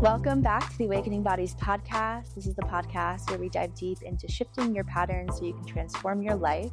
Welcome 0.00 0.42
back 0.42 0.70
to 0.70 0.76
the 0.76 0.84
Awakening 0.84 1.22
Bodies 1.22 1.54
podcast. 1.54 2.34
This 2.34 2.46
is 2.46 2.54
the 2.54 2.62
podcast 2.62 3.30
where 3.30 3.38
we 3.38 3.48
dive 3.48 3.74
deep 3.74 4.02
into 4.02 4.28
shifting 4.28 4.74
your 4.74 4.84
patterns 4.84 5.38
so 5.38 5.46
you 5.46 5.54
can 5.54 5.64
transform 5.64 6.22
your 6.22 6.34
life. 6.34 6.70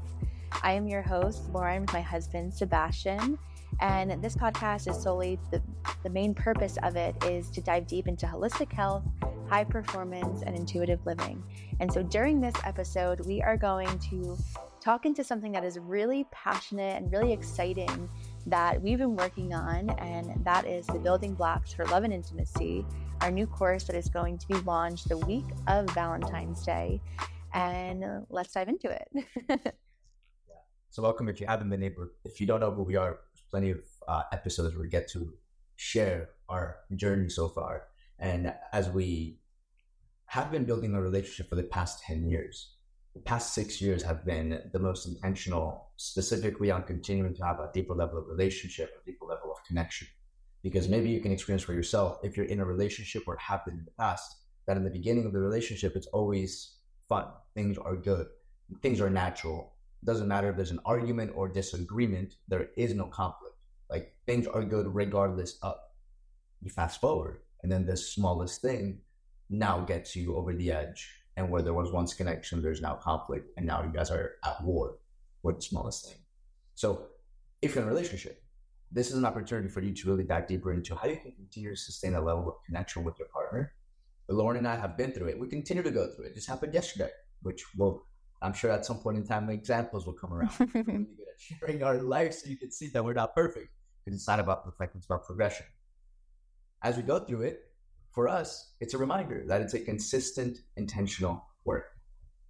I 0.62 0.74
am 0.74 0.90
your 0.90 1.02
host, 1.02 1.50
Lauren, 1.54 1.84
with 1.84 1.94
my 1.94 2.02
husband, 2.02 2.54
Sebastian. 2.54 3.40
And 3.80 4.22
this 4.22 4.36
podcast 4.36 4.90
is 4.90 5.02
solely 5.02 5.40
the, 5.52 5.62
the 6.04 6.10
main 6.10 6.34
purpose 6.34 6.78
of 6.84 6.98
it 6.98 7.16
is 7.24 7.50
to 7.52 7.62
dive 7.62 7.88
deep 7.88 8.10
into 8.10 8.26
holistic 8.26 8.74
health, 8.74 9.04
high 9.50 9.64
performance, 9.64 10.44
and 10.46 10.54
intuitive 10.54 11.00
living. 11.06 11.42
And 11.80 11.92
so 11.92 12.04
during 12.04 12.42
this 12.42 12.56
episode, 12.66 13.26
we 13.26 13.42
are 13.42 13.56
going 13.56 14.00
to 14.10 14.38
talk 14.82 15.06
into 15.06 15.24
something 15.24 15.54
that 15.54 15.64
is 15.64 15.80
really 15.80 16.26
passionate 16.32 17.02
and 17.02 17.10
really 17.10 17.32
exciting 17.32 18.10
that 18.46 18.82
we've 18.82 18.98
been 18.98 19.16
working 19.16 19.54
on, 19.54 19.90
and 19.92 20.44
that 20.44 20.68
is 20.68 20.86
the 20.88 21.00
building 21.00 21.34
blocks 21.34 21.72
for 21.72 21.86
love 21.86 22.04
and 22.04 22.14
intimacy, 22.14 22.86
our 23.24 23.32
new 23.32 23.48
course 23.48 23.86
that 23.86 23.96
is 23.96 24.10
going 24.10 24.38
to 24.38 24.48
be 24.48 24.56
launched 24.56 25.08
the 25.08 25.18
week 25.18 25.46
of 25.68 25.90
Valentine's 25.92 26.66
Day. 26.66 27.00
And 27.54 28.04
let's 28.30 28.52
dive 28.54 28.68
into 28.68 28.90
it. 28.90 29.76
So, 30.90 31.02
welcome 31.02 31.28
if 31.28 31.42
you 31.42 31.48
haven't 31.48 31.72
been 31.72 31.82
able, 31.82 32.08
if 32.24 32.40
you 32.40 32.46
don't 32.46 32.60
know 32.60 32.70
who 32.70 32.84
we 32.84 32.96
are, 32.98 33.22
plenty 33.50 33.72
of 33.72 33.80
uh, 34.08 34.22
episodes 34.32 34.76
where 34.76 34.84
we 34.84 34.90
get 34.90 35.10
to 35.14 35.34
share 35.76 36.30
our 36.50 36.76
journey 36.96 37.30
so 37.30 37.50
far. 37.50 37.86
And 38.20 38.54
as 38.72 38.92
we 38.92 39.40
have 40.28 40.52
been 40.52 40.66
building 40.66 40.94
a 40.94 41.02
relationship 41.02 41.50
for 41.50 41.56
the 41.56 41.64
past 41.64 42.04
10 42.04 42.30
years, 42.30 42.76
the 43.16 43.22
past 43.22 43.56
six 43.56 43.82
years 43.82 44.04
have 44.04 44.24
been 44.24 44.70
the 44.72 44.78
most 44.78 45.08
intentional, 45.08 45.90
specifically 45.98 46.70
on 46.70 46.84
continuing 46.84 47.34
to 47.34 47.44
have 47.44 47.60
a 47.60 47.72
deeper 47.74 47.96
level 47.96 48.20
of 48.20 48.28
relationship, 48.28 48.92
a 49.02 49.04
deeper 49.04 49.26
level 49.26 49.52
of 49.52 49.64
connection. 49.66 50.08
Because 50.64 50.88
maybe 50.88 51.10
you 51.10 51.20
can 51.20 51.32
experience 51.32 51.64
for 51.64 51.74
yourself 51.74 52.20
if 52.24 52.38
you're 52.38 52.46
in 52.46 52.62
a 52.62 52.66
relationship 52.66 53.24
or 53.28 53.36
have 53.38 53.66
been 53.66 53.76
in 53.76 53.86
the 53.86 53.92
past, 53.92 54.38
that 54.66 54.78
in 54.78 54.84
the 54.84 54.90
beginning 54.90 55.26
of 55.26 55.34
the 55.34 55.40
relationship, 55.40 55.96
it's 55.96 56.08
always 56.08 56.78
fun. 57.10 57.26
Things 57.54 57.78
are 57.78 57.96
good. 57.96 58.28
Things 58.82 59.02
are 59.02 59.10
natural. 59.10 59.74
It 60.02 60.06
doesn't 60.06 60.28
matter 60.28 60.50
if 60.50 60.56
there's 60.56 60.72
an 60.72 60.80
argument 60.86 61.32
or 61.36 61.48
disagreement, 61.48 62.36
there 62.48 62.70
is 62.78 62.94
no 62.94 63.06
conflict. 63.06 63.56
Like 63.90 64.16
things 64.26 64.48
are 64.48 64.64
good 64.64 64.94
regardless 64.94 65.58
of. 65.62 65.76
You 66.62 66.70
fast 66.70 67.02
forward, 67.02 67.40
and 67.62 67.70
then 67.70 67.86
the 67.86 67.98
smallest 67.98 68.62
thing 68.62 69.00
now 69.50 69.82
gets 69.82 70.16
you 70.16 70.38
over 70.38 70.54
the 70.54 70.72
edge 70.72 71.24
and 71.36 71.50
where 71.50 71.62
there 71.62 71.74
was 71.74 71.92
once 71.92 72.14
connection, 72.14 72.62
there's 72.62 72.82
now 72.82 72.96
conflict, 72.96 73.50
and 73.58 73.66
now 73.66 73.84
you 73.84 73.92
guys 73.92 74.12
are 74.12 74.34
at 74.46 74.64
war 74.64 74.98
with 75.42 75.58
the 75.58 75.62
smallest 75.62 76.06
thing. 76.06 76.18
So, 76.76 77.08
if 77.62 77.76
you're 77.76 77.84
in 77.84 77.90
a 77.90 77.92
relationship, 77.92 78.43
this 78.94 79.10
is 79.10 79.18
an 79.18 79.26
opportunity 79.26 79.68
for 79.68 79.82
you 79.82 79.92
to 79.92 80.08
really 80.08 80.24
dive 80.24 80.48
deeper 80.48 80.72
into 80.72 80.96
how 80.96 81.08
you 81.08 81.18
can 81.18 81.32
continue 81.32 81.72
to 81.72 81.76
sustain 81.76 82.14
a 82.14 82.22
level 82.22 82.48
of 82.48 82.54
connection 82.66 83.04
with 83.04 83.18
your 83.18 83.28
partner. 83.30 83.74
But 84.28 84.36
Lauren 84.36 84.58
and 84.58 84.68
I 84.68 84.76
have 84.76 84.96
been 84.96 85.12
through 85.12 85.30
it. 85.30 85.40
We 85.40 85.48
continue 85.48 85.82
to 85.82 85.92
go 85.92 86.08
through 86.08 86.26
it. 86.26 86.36
This 86.36 86.46
happened 86.46 86.74
yesterday, 86.74 87.10
which 87.42 87.64
will, 87.76 88.06
I'm 88.42 88.54
sure 88.54 88.72
at 88.72 88.86
some 88.86 89.00
point 89.00 89.18
in 89.18 89.26
time, 89.26 89.50
examples 89.50 90.06
will 90.06 90.14
come 90.14 90.32
around. 90.32 90.52
we're 90.60 90.68
really 90.74 90.84
good 90.84 91.28
at 91.28 91.40
sharing 91.40 91.84
our 91.84 91.98
life 92.02 92.34
so 92.36 92.50
you 92.50 92.58
can 92.58 92.72
see 92.72 92.88
that 92.90 93.04
we're 93.04 93.14
not 93.14 93.34
perfect 93.34 93.70
because 94.06 94.18
it's 94.18 94.28
not 94.28 94.40
about 94.40 94.64
perfection, 94.64 95.00
it's 95.00 95.08
about 95.08 95.26
progression. 95.26 95.66
As 96.84 96.96
we 96.96 97.04
go 97.04 97.20
through 97.20 97.42
it, 97.42 97.62
for 98.12 98.28
us, 98.28 98.74
it's 98.80 98.94
a 98.94 98.98
reminder 98.98 99.44
that 99.48 99.62
it's 99.62 99.74
a 99.74 99.80
consistent, 99.80 100.60
intentional 100.78 101.44
work. 101.66 101.86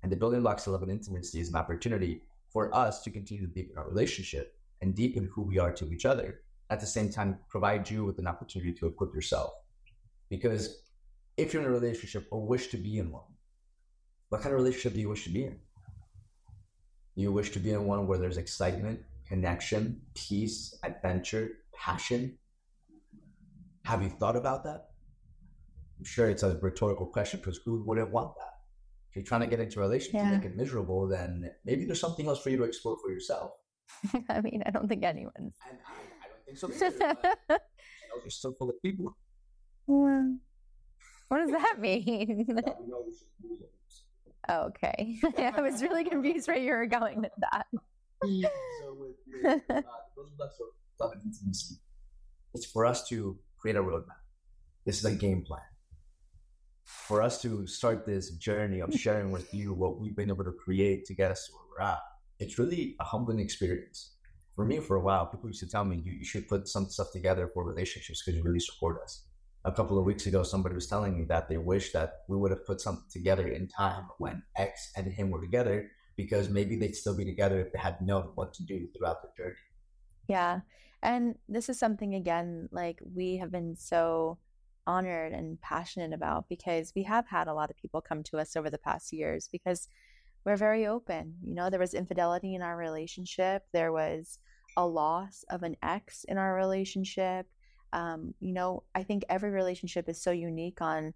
And 0.01 0.11
the 0.11 0.17
building 0.17 0.41
blocks 0.41 0.67
of 0.67 0.73
love 0.73 0.81
and 0.81 0.91
intimacy 0.91 1.39
is 1.39 1.49
an 1.49 1.55
opportunity 1.55 2.23
for 2.51 2.75
us 2.75 3.01
to 3.03 3.09
continue 3.09 3.47
to 3.47 3.53
deepen 3.53 3.77
our 3.77 3.87
relationship 3.87 4.57
and 4.83 4.93
deepen 4.93 5.29
who 5.33 5.41
we 5.41 5.57
are 5.57 5.71
to 5.71 5.91
each 5.93 6.05
other. 6.05 6.41
At 6.69 6.81
the 6.81 6.85
same 6.85 7.09
time, 7.09 7.39
provide 7.49 7.89
you 7.89 8.03
with 8.03 8.19
an 8.19 8.27
opportunity 8.27 8.73
to 8.73 8.87
equip 8.87 9.13
yourself. 9.15 9.51
Because 10.29 10.83
if 11.37 11.53
you're 11.53 11.63
in 11.63 11.69
a 11.69 11.71
relationship 11.71 12.27
or 12.31 12.45
wish 12.45 12.67
to 12.67 12.77
be 12.77 12.97
in 12.99 13.09
one, 13.11 13.31
what 14.29 14.41
kind 14.41 14.53
of 14.53 14.59
relationship 14.59 14.93
do 14.93 14.99
you 14.99 15.09
wish 15.09 15.23
to 15.23 15.29
be 15.29 15.45
in? 15.45 15.57
You 17.15 17.31
wish 17.31 17.51
to 17.51 17.59
be 17.59 17.71
in 17.71 17.85
one 17.85 18.07
where 18.07 18.17
there's 18.17 18.37
excitement, 18.37 18.99
connection, 19.25 20.01
peace, 20.15 20.77
adventure, 20.83 21.49
passion? 21.73 22.37
Have 23.85 24.03
you 24.03 24.09
thought 24.09 24.35
about 24.35 24.63
that? 24.65 24.89
I'm 25.97 26.05
sure 26.05 26.29
it's 26.29 26.43
a 26.43 26.57
rhetorical 26.61 27.05
question 27.05 27.39
because 27.39 27.59
who 27.63 27.83
wouldn't 27.85 28.11
want 28.11 28.35
that? 28.35 28.55
If 29.09 29.15
you're 29.15 29.25
trying 29.25 29.41
to 29.41 29.47
get 29.47 29.59
into 29.61 29.79
a 29.79 29.83
relationship 29.83 30.21
yeah. 30.21 30.31
to 30.31 30.37
make 30.37 30.45
it 30.45 30.57
miserable, 30.57 31.07
then 31.07 31.51
maybe 31.63 31.85
there's 31.85 32.01
something 32.01 32.27
else 32.27 32.41
for 32.41 32.49
you 32.49 32.57
to 32.57 32.63
explore 32.63 32.97
for 33.01 33.11
yourself. 33.11 33.51
I 34.29 34.41
mean, 34.41 34.63
I 34.65 34.71
don't 34.71 34.87
think 34.87 35.03
anyone's. 35.03 35.55
And 35.69 35.77
I, 35.85 35.91
I 35.91 36.27
don't 36.29 36.45
think 36.45 36.57
so 36.57 36.67
either. 36.95 37.17
but, 37.47 37.49
know, 37.49 38.29
so 38.29 38.53
full 38.53 38.69
of 38.69 38.81
people. 38.81 39.15
Well, 39.87 40.37
what 41.27 41.39
does 41.39 41.51
that 41.51 41.79
mean? 41.79 42.47
oh, 44.49 44.59
okay. 44.67 45.19
I 45.37 45.61
was 45.61 45.81
really 45.81 46.03
confused 46.03 46.47
where 46.47 46.57
you 46.57 46.71
were 46.71 46.85
going 46.85 47.21
with 47.21 47.31
that. 47.39 47.65
so 47.71 48.93
with, 48.97 49.15
with 49.43 49.61
uh, 49.69 49.81
love 50.99 51.11
and 51.13 51.21
intimacy, 51.25 51.75
it's 52.53 52.65
for 52.65 52.85
us 52.85 53.07
to 53.09 53.37
create 53.57 53.75
a 53.75 53.83
roadmap. 53.83 54.21
This 54.85 54.99
is 54.99 55.05
a 55.05 55.15
game 55.15 55.43
plan 55.43 55.61
for 56.85 57.21
us 57.21 57.41
to 57.41 57.65
start 57.67 58.05
this 58.05 58.31
journey 58.31 58.79
of 58.79 58.93
sharing 58.93 59.31
with 59.31 59.53
you 59.53 59.73
what 59.73 59.99
we've 59.99 60.15
been 60.15 60.29
able 60.29 60.43
to 60.43 60.51
create 60.51 61.05
to 61.05 61.13
get 61.13 61.31
us 61.31 61.47
to 61.47 61.53
where 61.53 61.63
we're 61.69 61.91
at, 61.91 61.99
it's 62.39 62.59
really 62.59 62.95
a 62.99 63.03
humbling 63.03 63.39
experience. 63.39 64.15
For 64.55 64.65
me, 64.65 64.79
for 64.79 64.97
a 64.97 65.01
while, 65.01 65.25
people 65.25 65.49
used 65.49 65.61
to 65.61 65.69
tell 65.69 65.83
me, 65.85 66.01
you, 66.03 66.13
you 66.13 66.25
should 66.25 66.47
put 66.47 66.67
some 66.67 66.89
stuff 66.89 67.11
together 67.11 67.49
for 67.53 67.65
relationships 67.65 68.21
because 68.21 68.37
you 68.37 68.43
really 68.43 68.59
support 68.59 69.01
us. 69.01 69.25
A 69.65 69.71
couple 69.71 69.97
of 69.97 70.05
weeks 70.05 70.25
ago, 70.27 70.43
somebody 70.43 70.75
was 70.75 70.87
telling 70.87 71.17
me 71.17 71.23
that 71.25 71.47
they 71.47 71.57
wish 71.57 71.91
that 71.93 72.19
we 72.27 72.37
would 72.37 72.51
have 72.51 72.65
put 72.65 72.81
something 72.81 73.05
together 73.09 73.47
in 73.47 73.67
time 73.67 74.07
when 74.17 74.43
X 74.57 74.91
and 74.95 75.07
him 75.11 75.31
were 75.31 75.41
together 75.41 75.89
because 76.17 76.49
maybe 76.49 76.75
they'd 76.75 76.95
still 76.95 77.15
be 77.15 77.25
together 77.25 77.59
if 77.59 77.71
they 77.71 77.79
had 77.79 77.99
known 78.01 78.29
what 78.35 78.53
to 78.53 78.63
do 78.63 78.87
throughout 78.95 79.21
the 79.21 79.29
journey. 79.35 79.55
Yeah. 80.27 80.59
And 81.01 81.35
this 81.49 81.69
is 81.69 81.79
something, 81.79 82.15
again, 82.15 82.69
like 82.71 82.99
we 83.15 83.37
have 83.37 83.51
been 83.51 83.75
so 83.75 84.37
honored 84.85 85.33
and 85.33 85.59
passionate 85.61 86.13
about 86.13 86.49
because 86.49 86.91
we 86.95 87.03
have 87.03 87.27
had 87.27 87.47
a 87.47 87.53
lot 87.53 87.69
of 87.69 87.77
people 87.77 88.01
come 88.01 88.23
to 88.23 88.37
us 88.37 88.55
over 88.55 88.69
the 88.69 88.77
past 88.77 89.13
years 89.13 89.47
because 89.51 89.87
we're 90.45 90.57
very 90.57 90.87
open. 90.87 91.35
You 91.43 91.55
know, 91.55 91.69
there 91.69 91.79
was 91.79 91.93
infidelity 91.93 92.55
in 92.55 92.61
our 92.61 92.77
relationship, 92.77 93.63
there 93.71 93.91
was 93.91 94.39
a 94.75 94.85
loss 94.85 95.43
of 95.49 95.63
an 95.63 95.75
ex 95.83 96.25
in 96.27 96.37
our 96.37 96.55
relationship. 96.55 97.47
Um, 97.91 98.33
you 98.39 98.53
know, 98.53 98.83
I 98.95 99.03
think 99.03 99.23
every 99.29 99.51
relationship 99.51 100.09
is 100.09 100.21
so 100.21 100.31
unique 100.31 100.81
on 100.81 101.13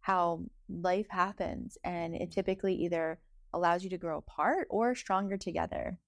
how 0.00 0.44
life 0.68 1.08
happens, 1.10 1.76
and 1.84 2.14
it 2.14 2.32
typically 2.32 2.74
either 2.74 3.18
allows 3.52 3.84
you 3.84 3.90
to 3.90 3.98
grow 3.98 4.18
apart 4.18 4.66
or 4.70 4.94
stronger 4.94 5.36
together. 5.36 5.98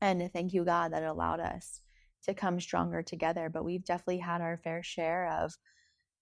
And 0.00 0.30
thank 0.32 0.52
you, 0.52 0.64
God, 0.64 0.92
that 0.92 1.02
allowed 1.02 1.40
us 1.40 1.80
to 2.24 2.34
come 2.34 2.60
stronger 2.60 3.02
together. 3.02 3.50
But 3.52 3.64
we've 3.64 3.84
definitely 3.84 4.18
had 4.18 4.40
our 4.40 4.56
fair 4.56 4.82
share 4.82 5.28
of 5.42 5.54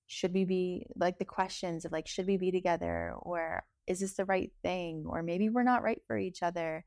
should 0.06 0.34
we 0.34 0.44
be 0.44 0.86
like 0.96 1.18
the 1.18 1.24
questions 1.24 1.84
of 1.84 1.92
like 1.92 2.06
should 2.06 2.26
we 2.26 2.36
be 2.36 2.50
together 2.50 3.14
or 3.20 3.64
is 3.86 4.00
this 4.00 4.14
the 4.14 4.24
right 4.24 4.50
thing? 4.62 5.04
Or 5.08 5.22
maybe 5.22 5.48
we're 5.48 5.62
not 5.62 5.82
right 5.82 6.00
for 6.06 6.16
each 6.16 6.42
other. 6.42 6.84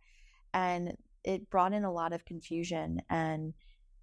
And 0.54 0.96
it 1.26 1.50
brought 1.50 1.74
in 1.74 1.84
a 1.84 1.92
lot 1.92 2.14
of 2.14 2.24
confusion 2.24 3.02
and 3.10 3.54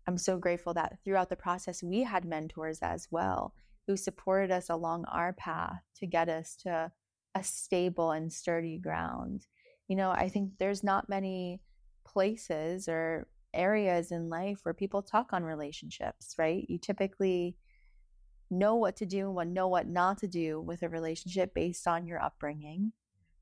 i'm 0.06 0.18
so 0.18 0.36
grateful 0.36 0.74
that 0.74 0.98
throughout 1.04 1.30
the 1.30 1.36
process 1.36 1.82
we 1.82 2.02
had 2.02 2.24
mentors 2.24 2.80
as 2.82 3.06
well 3.10 3.54
who 3.86 3.96
supported 3.96 4.50
us 4.50 4.68
along 4.68 5.04
our 5.06 5.32
path 5.32 5.80
to 5.96 6.06
get 6.06 6.28
us 6.28 6.56
to 6.56 6.90
a 7.34 7.42
stable 7.42 8.12
and 8.12 8.32
sturdy 8.32 8.78
ground. 8.78 9.46
You 9.88 9.96
know 9.96 10.10
i 10.10 10.28
think 10.28 10.50
there's 10.58 10.84
not 10.84 11.08
many 11.08 11.60
places 12.04 12.88
or 12.88 13.26
areas 13.54 14.12
in 14.12 14.28
life 14.28 14.60
where 14.62 14.74
people 14.74 15.02
talk 15.02 15.32
on 15.32 15.44
relationships 15.44 16.34
right? 16.38 16.64
You 16.68 16.78
typically 16.78 17.56
know 18.52 18.76
what 18.76 18.96
to 18.96 19.06
do 19.06 19.26
and 19.26 19.34
what 19.34 19.48
know 19.48 19.68
what 19.68 19.88
not 19.88 20.18
to 20.18 20.28
do 20.28 20.60
with 20.60 20.82
a 20.82 20.88
relationship 20.88 21.54
based 21.54 21.88
on 21.88 22.06
your 22.06 22.22
upbringing 22.22 22.92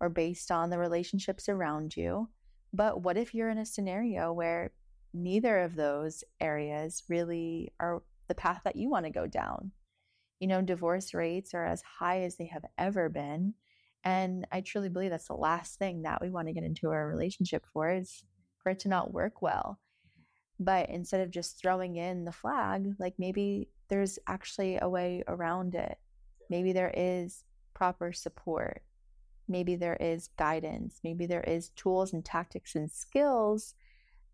or 0.00 0.08
based 0.08 0.50
on 0.50 0.70
the 0.70 0.78
relationships 0.78 1.48
around 1.48 1.96
you. 1.96 2.28
But 2.72 3.02
what 3.02 3.16
if 3.16 3.34
you're 3.34 3.50
in 3.50 3.58
a 3.58 3.66
scenario 3.66 4.32
where 4.32 4.72
neither 5.12 5.58
of 5.58 5.74
those 5.74 6.22
areas 6.40 7.02
really 7.08 7.72
are 7.80 8.02
the 8.28 8.34
path 8.34 8.62
that 8.64 8.76
you 8.76 8.88
want 8.88 9.06
to 9.06 9.10
go 9.10 9.26
down? 9.26 9.72
You 10.38 10.46
know, 10.46 10.62
divorce 10.62 11.12
rates 11.12 11.52
are 11.52 11.66
as 11.66 11.82
high 11.82 12.22
as 12.22 12.36
they 12.36 12.46
have 12.46 12.64
ever 12.78 13.08
been. 13.08 13.54
And 14.04 14.46
I 14.50 14.62
truly 14.62 14.88
believe 14.88 15.10
that's 15.10 15.26
the 15.26 15.34
last 15.34 15.78
thing 15.78 16.02
that 16.02 16.22
we 16.22 16.30
want 16.30 16.48
to 16.48 16.54
get 16.54 16.64
into 16.64 16.88
a 16.88 17.06
relationship 17.06 17.66
for 17.72 17.90
is 17.90 18.24
for 18.62 18.70
it 18.70 18.78
to 18.80 18.88
not 18.88 19.12
work 19.12 19.42
well. 19.42 19.78
But 20.58 20.88
instead 20.88 21.20
of 21.20 21.30
just 21.30 21.60
throwing 21.60 21.96
in 21.96 22.24
the 22.24 22.32
flag, 22.32 22.94
like 22.98 23.14
maybe 23.18 23.68
there's 23.90 24.18
actually 24.26 24.78
a 24.80 24.88
way 24.88 25.22
around 25.28 25.74
it. 25.74 25.98
Maybe 26.48 26.72
there 26.72 26.92
is 26.96 27.44
proper 27.74 28.12
support. 28.12 28.82
Maybe 29.48 29.76
there 29.76 29.96
is 29.96 30.30
guidance. 30.38 31.00
Maybe 31.04 31.26
there 31.26 31.42
is 31.42 31.70
tools 31.70 32.12
and 32.12 32.24
tactics 32.24 32.76
and 32.76 32.90
skills 32.90 33.74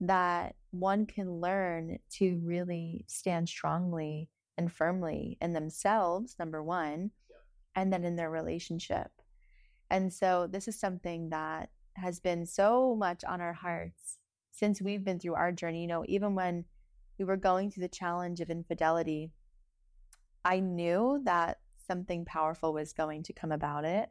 that 0.00 0.55
one 0.70 1.06
can 1.06 1.41
learn 1.41 1.99
to 2.11 2.41
really 2.44 3.05
stand 3.08 3.49
strongly 3.49 4.29
and 4.58 4.70
firmly 4.70 5.38
in 5.41 5.55
themselves, 5.55 6.37
number 6.38 6.62
one, 6.62 7.11
and 7.75 7.93
then 7.93 8.05
in 8.05 8.17
their 8.17 8.31
relationship. 8.31 9.11
And 9.91 10.12
so 10.12 10.47
this 10.50 10.69
is 10.69 10.79
something 10.79 11.31
that 11.31 11.70
has 11.94 12.20
been 12.20 12.44
so 12.44 12.94
much 12.94 13.25
on 13.25 13.41
our 13.41 13.55
hearts 13.55 14.19
since 14.53 14.82
we've 14.82 15.05
been 15.05 15.19
through 15.19 15.35
our 15.35 15.53
journey. 15.53 15.82
You 15.82 15.87
know, 15.87 16.05
even 16.08 16.35
when 16.35 16.64
we 17.19 17.25
were 17.25 17.37
going 17.37 17.70
through 17.70 17.82
the 17.82 17.88
challenge 17.88 18.41
of 18.41 18.50
infidelity, 18.50 19.31
I 20.46 20.60
knew 20.60 21.20
that 21.25 21.58
something 21.88 22.25
powerful 22.25 22.72
was 22.72 22.93
going 22.93 23.25
to 23.25 23.32
come 23.32 23.50
about 23.50 23.84
it. 23.84 24.08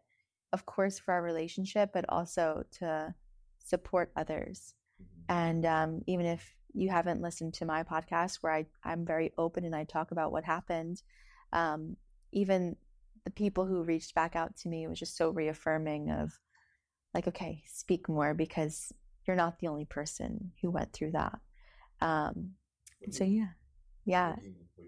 Of 0.51 0.65
course, 0.65 0.99
for 0.99 1.13
our 1.13 1.21
relationship, 1.21 1.91
but 1.93 2.05
also 2.09 2.65
to 2.79 3.15
support 3.63 4.11
others. 4.17 4.73
Mm-hmm. 5.01 5.33
And 5.33 5.65
um, 5.65 6.01
even 6.07 6.25
if 6.25 6.55
you 6.73 6.89
haven't 6.89 7.21
listened 7.21 7.53
to 7.55 7.65
my 7.65 7.83
podcast, 7.83 8.39
where 8.41 8.51
I, 8.51 8.65
I'm 8.83 9.05
very 9.05 9.31
open 9.37 9.63
and 9.63 9.73
I 9.73 9.85
talk 9.85 10.11
about 10.11 10.33
what 10.33 10.43
happened, 10.43 11.01
um, 11.53 11.95
even 12.33 12.75
the 13.23 13.31
people 13.31 13.65
who 13.65 13.83
reached 13.83 14.13
back 14.13 14.35
out 14.35 14.57
to 14.57 14.69
me 14.69 14.87
was 14.87 14.99
just 14.99 15.15
so 15.15 15.29
reaffirming 15.29 16.11
of 16.11 16.37
like, 17.13 17.29
okay, 17.29 17.63
speak 17.65 18.09
more 18.09 18.33
because 18.33 18.91
you're 19.25 19.37
not 19.37 19.59
the 19.59 19.67
only 19.67 19.85
person 19.85 20.51
who 20.61 20.69
went 20.69 20.91
through 20.91 21.11
that. 21.11 21.39
Um, 22.01 22.51
so 23.09 23.23
yeah, 23.23 23.47
yeah. 24.03 24.35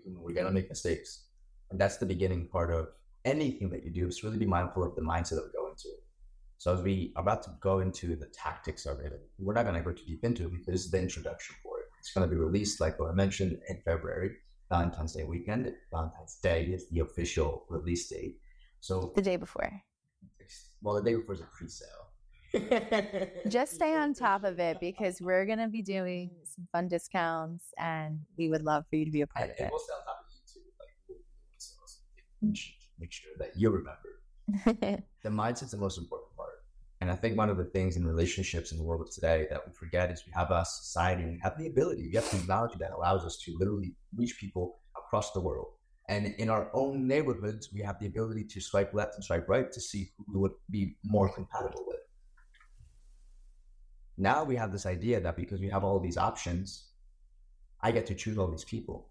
We're, 0.06 0.34
gonna 0.34 0.52
make 0.52 0.70
mistakes, 0.70 1.27
and 1.72 1.80
that's 1.80 1.98
the 1.98 2.06
beginning 2.06 2.48
part 2.48 2.72
of 2.72 2.88
anything 3.26 3.70
that 3.70 3.84
you 3.84 3.92
do. 3.92 4.08
Is 4.08 4.24
really 4.24 4.38
be 4.38 4.46
mindful 4.46 4.84
of 4.84 4.96
the 4.96 5.02
mindset 5.02 5.32
that 5.32 5.46
we 5.46 5.52
go 5.60 5.70
into. 5.70 5.90
So 6.58 6.74
as 6.74 6.82
we 6.82 7.14
are 7.16 7.22
about 7.22 7.44
to 7.44 7.52
go 7.62 7.80
into 7.80 8.16
the 8.16 8.28
tactics 8.28 8.86
of 8.86 9.00
it, 9.00 9.14
we're 9.38 9.54
not 9.54 9.66
gonna 9.66 9.82
go 9.82 9.92
too 9.92 10.06
deep 10.06 10.24
into 10.24 10.46
it 10.46 10.52
because 10.52 10.66
this 10.66 10.86
is 10.86 10.92
the 10.92 11.02
introduction 11.02 11.56
for 11.64 11.80
it. 11.80 11.86
It's 12.00 12.12
gonna 12.14 12.28
be 12.28 12.36
released, 12.36 12.82
like 12.82 13.00
what 13.00 13.10
I 13.10 13.14
mentioned, 13.14 13.58
in 13.70 13.82
February. 13.86 14.32
Valentine's 14.70 15.14
Day 15.14 15.24
weekend. 15.24 15.74
Valentine's 15.92 16.40
Day 16.42 16.66
is 16.66 16.90
the 16.90 17.00
official 17.00 17.66
release 17.70 18.10
date. 18.10 18.38
So 18.80 19.14
the 19.16 19.22
day 19.22 19.38
before. 19.38 19.72
Well, 20.82 20.96
the 20.96 21.02
day 21.02 21.16
before 21.16 21.36
is 21.36 21.42
a 21.42 21.48
pre-sale. 21.58 22.08
Just 23.50 23.74
stay 23.74 23.96
on 23.96 24.14
top 24.14 24.44
of 24.44 24.60
it 24.60 24.80
because 24.80 25.20
we're 25.20 25.46
going 25.46 25.60
to 25.60 25.68
be 25.68 25.82
doing 25.82 26.32
some 26.44 26.68
fun 26.72 26.88
discounts 26.88 27.66
and 27.78 28.20
we 28.38 28.50
would 28.50 28.64
love 28.64 28.86
for 28.90 28.96
you 28.96 29.06
to 29.06 29.12
be 29.12 29.22
a 29.22 29.28
part 29.28 29.50
and, 29.50 29.52
of 29.52 29.66
it. 29.66 29.70
We'll 29.72 29.80
stay 29.80 29.94
on 29.94 30.06
top 30.06 30.18
of 30.22 30.28
you 30.32 30.40
too. 30.54 30.68
Like, 30.80 31.20
make 32.42 33.12
sure 33.12 33.32
that 33.40 33.52
you 33.56 33.70
remember. 33.70 35.04
the 35.24 35.30
mindset's 35.30 35.72
the 35.72 35.78
most 35.78 35.98
important 35.98 36.36
part. 36.36 36.50
And 37.02 37.12
I 37.12 37.16
think 37.16 37.38
one 37.38 37.50
of 37.50 37.58
the 37.58 37.66
things 37.66 37.96
in 37.96 38.08
relationships 38.08 38.72
in 38.72 38.78
the 38.78 38.84
world 38.84 39.02
of 39.02 39.14
today 39.14 39.48
that 39.50 39.62
we 39.66 39.74
forget 39.74 40.10
is 40.10 40.24
we 40.26 40.34
have 40.34 40.50
a 40.50 40.66
society 40.66 41.26
we 41.26 41.40
have 41.44 41.58
the 41.58 41.68
ability, 41.68 42.08
we 42.10 42.16
have 42.16 42.30
technology 42.30 42.76
that 42.80 42.92
allows 42.92 43.24
us 43.24 43.38
to 43.46 43.56
literally 43.60 43.94
reach 44.16 44.40
people 44.40 44.80
across 44.98 45.32
the 45.32 45.40
world. 45.40 45.68
And 46.10 46.34
in 46.38 46.50
our 46.50 46.70
own 46.74 47.06
neighborhoods, 47.06 47.72
we 47.74 47.82
have 47.82 48.00
the 48.00 48.08
ability 48.08 48.46
to 48.46 48.62
swipe 48.62 48.94
left 48.94 49.16
and 49.16 49.24
swipe 49.24 49.48
right 49.48 49.72
to 49.72 49.82
see 49.82 50.10
who 50.18 50.26
we 50.34 50.40
would 50.40 50.54
be 50.72 50.96
more 51.04 51.30
compatible 51.30 51.84
with. 51.86 51.98
Now 54.18 54.44
we 54.44 54.56
have 54.56 54.72
this 54.72 54.86
idea 54.86 55.20
that 55.20 55.36
because 55.36 55.60
we 55.60 55.70
have 55.70 55.84
all 55.84 56.00
these 56.00 56.18
options, 56.18 56.88
I 57.82 57.92
get 57.92 58.06
to 58.08 58.16
choose 58.16 58.38
all 58.38 58.50
these 58.50 58.64
people. 58.64 59.10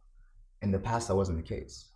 In 0.62 0.72
the 0.72 0.78
past, 0.78 1.08
that 1.08 1.14
wasn't 1.14 1.38
the 1.38 1.44
case. 1.44 1.90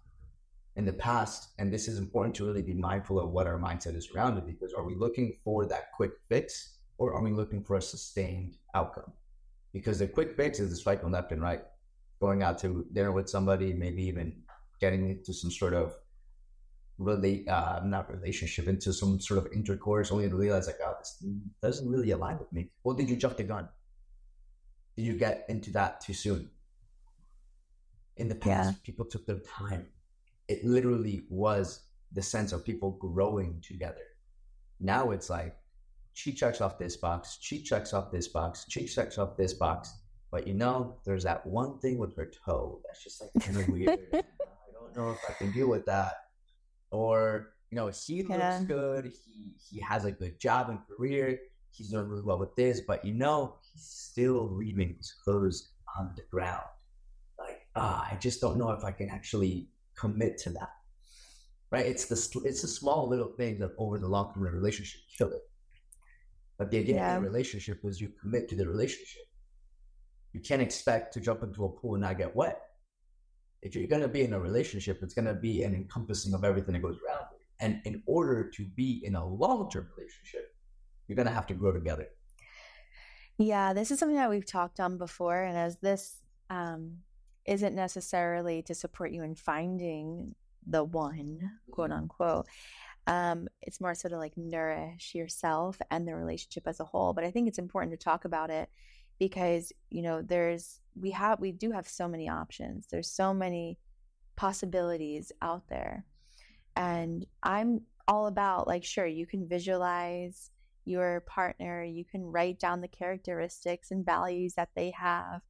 In 0.81 0.87
the 0.87 0.95
past, 0.95 1.51
and 1.59 1.71
this 1.71 1.89
is 1.89 1.99
important 1.99 2.35
to 2.37 2.47
really 2.47 2.63
be 2.63 2.73
mindful 2.73 3.21
of 3.21 3.33
what 3.33 3.47
our 3.47 3.59
mindset 3.59 3.95
is 3.95 4.09
around 4.17 4.39
it, 4.39 4.47
because 4.47 4.73
are 4.73 4.83
we 4.83 4.95
looking 4.95 5.35
for 5.45 5.67
that 5.67 5.93
quick 5.93 6.13
fix 6.27 6.79
or 6.97 7.13
are 7.13 7.23
we 7.23 7.33
looking 7.33 7.63
for 7.63 7.77
a 7.77 7.83
sustained 7.83 8.57
outcome? 8.75 9.13
Because 9.75 9.99
the 9.99 10.07
quick 10.07 10.35
fix 10.39 10.59
is 10.59 10.71
the 10.71 10.77
swiping 10.77 11.11
left 11.11 11.33
and 11.33 11.43
right, 11.43 11.61
going 12.19 12.43
out 12.43 12.57
to 12.61 12.87
dinner 12.95 13.13
with 13.13 13.29
somebody, 13.29 13.75
maybe 13.75 14.03
even 14.05 14.43
getting 14.81 15.11
into 15.11 15.35
some 15.35 15.51
sort 15.51 15.75
of 15.75 15.95
relate 16.97 17.47
uh, 17.47 17.83
not 17.85 18.11
relationship 18.11 18.67
into 18.67 18.95
some 18.95 19.21
sort 19.21 19.37
of 19.37 19.53
intercourse 19.53 20.11
only 20.11 20.31
to 20.31 20.35
realize 20.35 20.67
like 20.67 20.81
oh 20.83 20.95
this 20.99 21.23
doesn't 21.63 21.91
really 21.91 22.13
align 22.13 22.39
with 22.39 22.51
me. 22.55 22.71
Well 22.85 22.97
did 22.97 23.11
you 23.11 23.17
jump 23.17 23.37
the 23.37 23.43
gun? 23.43 23.69
Did 24.97 25.05
you 25.05 25.19
get 25.19 25.45
into 25.51 25.71
that 25.73 26.01
too 26.01 26.15
soon? 26.15 26.49
In 28.17 28.31
the 28.31 28.35
past 28.35 28.71
yeah. 28.71 28.77
people 28.83 29.05
took 29.05 29.27
their 29.27 29.41
time 29.41 29.87
it 30.51 30.65
literally 30.65 31.23
was 31.31 31.83
the 32.13 32.21
sense 32.21 32.53
of 32.53 32.65
people 32.65 32.91
growing 33.01 33.63
together. 33.63 34.09
Now 34.81 35.13
it's 35.13 35.31
like 35.31 35.57
she 36.13 36.33
checks 36.33 36.61
off 36.61 36.77
this 36.77 36.97
box 36.97 37.39
she 37.41 37.63
checks 37.63 37.95
off 37.95 38.11
this 38.11 38.27
box 38.27 38.67
she 38.69 38.87
checks 38.87 39.17
off 39.17 39.37
this 39.37 39.55
box. 39.55 39.95
But 40.33 40.47
you 40.47 40.55
know 40.55 40.97
there's 41.05 41.25
that 41.25 41.47
one 41.47 41.79
thing 41.79 41.99
with 41.99 42.17
her 42.17 42.31
toe 42.45 42.81
that's 42.85 43.03
just 43.03 43.21
like 43.21 43.31
kind 43.45 43.59
of 43.59 43.69
weird. 43.69 44.01
I 44.13 44.23
don't 44.73 44.97
know 44.97 45.11
if 45.13 45.19
i 45.29 45.33
can 45.35 45.53
deal 45.53 45.69
with 45.69 45.87
that. 45.87 46.15
Or 46.91 47.51
you 47.71 47.77
know 47.77 47.89
he 47.89 48.25
yeah. 48.29 48.59
looks 48.59 48.65
good 48.65 49.05
he 49.05 49.53
he 49.71 49.81
has 49.81 50.05
a 50.05 50.11
good 50.11 50.41
job 50.41 50.69
and 50.69 50.81
career 50.89 51.39
he's 51.71 51.91
doing 51.91 52.09
really 52.09 52.25
well 52.25 52.39
with 52.41 52.57
this 52.57 52.81
but 52.81 53.05
you 53.05 53.15
know 53.15 53.55
he's 53.73 53.85
still 53.85 54.51
leaving 54.53 54.97
his 54.99 55.15
clothes 55.23 55.71
on 55.97 56.13
the 56.17 56.23
ground. 56.29 56.67
Like 57.39 57.61
ah 57.77 58.09
i 58.11 58.17
just 58.17 58.41
don't 58.41 58.57
know 58.59 58.73
if 58.73 58.85
i 58.85 58.91
can 58.91 59.09
actually 59.11 59.69
commit 60.01 60.39
to 60.39 60.51
that 60.51 60.71
right 61.71 61.87
it's 61.87 62.07
the 62.07 62.41
it's 62.49 62.63
the 62.63 62.69
small 62.69 63.09
little 63.09 63.33
thing 63.37 63.59
that 63.59 63.71
over 63.79 63.99
the 63.99 64.09
long 64.09 64.33
term 64.33 64.43
relationship 64.43 65.01
kill 65.17 65.31
it 65.31 65.43
but 66.59 66.71
the 66.71 66.79
idea 66.79 66.97
yeah. 66.97 67.17
of 67.17 67.23
the 67.23 67.29
relationship 67.29 67.81
is 67.85 68.01
you 68.01 68.11
commit 68.21 68.49
to 68.49 68.57
the 68.57 68.67
relationship 68.67 69.23
you 70.33 70.41
can't 70.41 70.63
expect 70.63 71.13
to 71.13 71.21
jump 71.21 71.43
into 71.43 71.65
a 71.65 71.69
pool 71.69 71.95
and 71.95 72.03
not 72.03 72.17
get 72.19 72.35
wet 72.35 72.61
if 73.63 73.75
you're 73.75 73.87
going 73.87 74.03
to 74.03 74.09
be 74.09 74.23
in 74.23 74.33
a 74.33 74.41
relationship, 74.41 75.01
it's 75.03 75.15
going 75.15 75.27
to 75.27 75.35
be 75.35 75.63
an 75.63 75.75
encompassing 75.75 76.35
of 76.35 76.45
everything 76.45 76.73
that 76.73 76.83
goes 76.83 76.99
around 77.07 77.27
it. 77.33 77.47
And 77.61 77.81
in 77.85 78.03
order 78.07 78.49
to 78.49 78.65
be 78.65 79.03
in 79.05 79.15
a 79.15 79.27
long 79.27 79.71
term 79.71 79.89
relationship, 79.97 80.55
you're 81.07 81.17
going 81.17 81.29
to 81.29 81.35
have 81.35 81.47
to 81.49 81.55
grow 81.55 81.73
together. 81.73 82.09
Yeah, 83.37 83.73
this 83.73 83.91
is 83.91 83.99
something 83.99 84.17
that 84.17 84.31
we've 84.31 84.47
talked 84.47 84.81
on 84.81 84.97
before. 84.97 85.43
And 85.43 85.57
as 85.57 85.79
this 85.79 86.21
um, 86.49 86.99
isn't 87.47 87.75
necessarily 87.75 88.63
to 88.63 88.75
support 88.75 89.13
you 89.13 89.23
in 89.23 89.35
finding 89.35 90.35
the 90.67 90.85
one, 90.85 91.53
quote 91.71 91.91
mm-hmm. 91.91 92.01
unquote, 92.01 92.47
um, 93.07 93.49
it's 93.63 93.81
more 93.81 93.95
so 93.95 94.09
to 94.09 94.19
like 94.19 94.37
nourish 94.37 95.15
yourself 95.15 95.81
and 95.91 96.07
the 96.07 96.15
relationship 96.15 96.67
as 96.67 96.81
a 96.81 96.85
whole. 96.85 97.13
But 97.13 97.25
I 97.25 97.31
think 97.31 97.49
it's 97.49 97.59
important 97.59 97.99
to 97.99 98.05
talk 98.05 98.25
about 98.25 98.51
it 98.51 98.69
because 99.21 99.73
you 99.91 100.03
know 100.03 100.23
there's 100.23 100.81
we 101.01 101.13
have 101.13 101.39
we 101.39 101.53
do 101.53 101.71
have 101.71 101.87
so 101.87 102.09
many 102.09 102.29
options 102.29 102.89
there's 102.91 103.09
so 103.09 103.33
many 103.33 103.79
possibilities 104.35 105.31
out 105.43 105.63
there 105.69 106.05
and 106.75 107.27
i'm 107.45 107.83
all 108.09 108.27
about 108.27 108.67
like 108.67 108.83
sure 108.83 109.07
you 109.07 109.27
can 109.27 109.47
visualize 109.47 110.51
your 110.87 111.21
partner 111.29 111.85
you 111.85 112.05
can 112.05 112.25
write 112.25 112.59
down 112.59 112.81
the 112.81 112.89
characteristics 112.89 113.93
and 113.93 114.05
values 114.05 114.55
that 114.55 114.71
they 114.75 114.91
have 114.91 115.43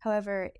however 0.00 0.50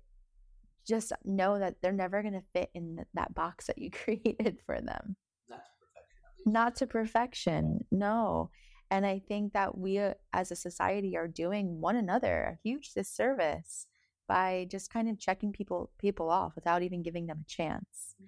just 0.87 1.11
know 1.23 1.59
that 1.59 1.75
they're 1.81 1.91
never 1.91 2.21
going 2.21 2.33
to 2.33 2.43
fit 2.53 2.69
in 2.73 3.03
that 3.13 3.33
box 3.33 3.67
that 3.67 3.77
you 3.77 3.89
created 4.03 4.59
for 4.65 4.81
them 4.81 5.15
not 5.49 5.61
to 5.65 5.71
perfection 5.79 6.51
not 6.53 6.75
to 6.75 6.87
perfection 6.87 7.85
no 7.91 8.49
and 8.91 9.07
I 9.07 9.23
think 9.27 9.53
that 9.53 9.75
we 9.75 9.97
uh, 9.97 10.13
as 10.33 10.51
a 10.51 10.55
society 10.55 11.17
are 11.17 11.27
doing 11.27 11.81
one 11.81 11.95
another 11.95 12.43
a 12.43 12.59
huge 12.63 12.93
disservice 12.93 13.87
by 14.27 14.67
just 14.69 14.91
kind 14.91 15.09
of 15.09 15.19
checking 15.19 15.51
people 15.51 15.89
people 15.97 16.29
off 16.29 16.55
without 16.55 16.83
even 16.83 17.03
giving 17.03 17.27
them 17.27 17.43
a 17.43 17.49
chance. 17.49 18.15
Mm. 18.21 18.27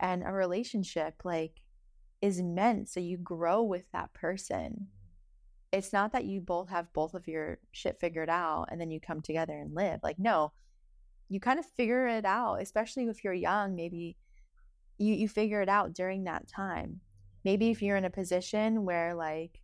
And 0.00 0.22
a 0.26 0.32
relationship 0.32 1.14
like 1.24 1.60
is 2.22 2.42
meant 2.42 2.88
so 2.88 3.00
you 3.00 3.18
grow 3.18 3.62
with 3.62 3.84
that 3.92 4.12
person. 4.14 4.88
It's 5.72 5.92
not 5.92 6.12
that 6.12 6.24
you 6.24 6.40
both 6.40 6.70
have 6.70 6.92
both 6.92 7.14
of 7.14 7.28
your 7.28 7.58
shit 7.72 8.00
figured 8.00 8.30
out 8.30 8.68
and 8.70 8.80
then 8.80 8.90
you 8.90 9.00
come 9.00 9.20
together 9.20 9.58
and 9.58 9.74
live. 9.74 10.00
Like 10.02 10.18
no, 10.18 10.52
you 11.28 11.40
kind 11.40 11.58
of 11.58 11.66
figure 11.66 12.06
it 12.06 12.24
out, 12.24 12.56
especially 12.62 13.04
if 13.04 13.24
you're 13.24 13.32
young, 13.32 13.74
maybe 13.74 14.16
you 14.98 15.14
you 15.14 15.28
figure 15.28 15.60
it 15.60 15.68
out 15.68 15.92
during 15.92 16.24
that 16.24 16.48
time. 16.48 17.00
Maybe 17.44 17.70
if 17.70 17.82
you're 17.82 17.96
in 17.96 18.04
a 18.04 18.10
position 18.10 18.84
where 18.84 19.14
like 19.14 19.60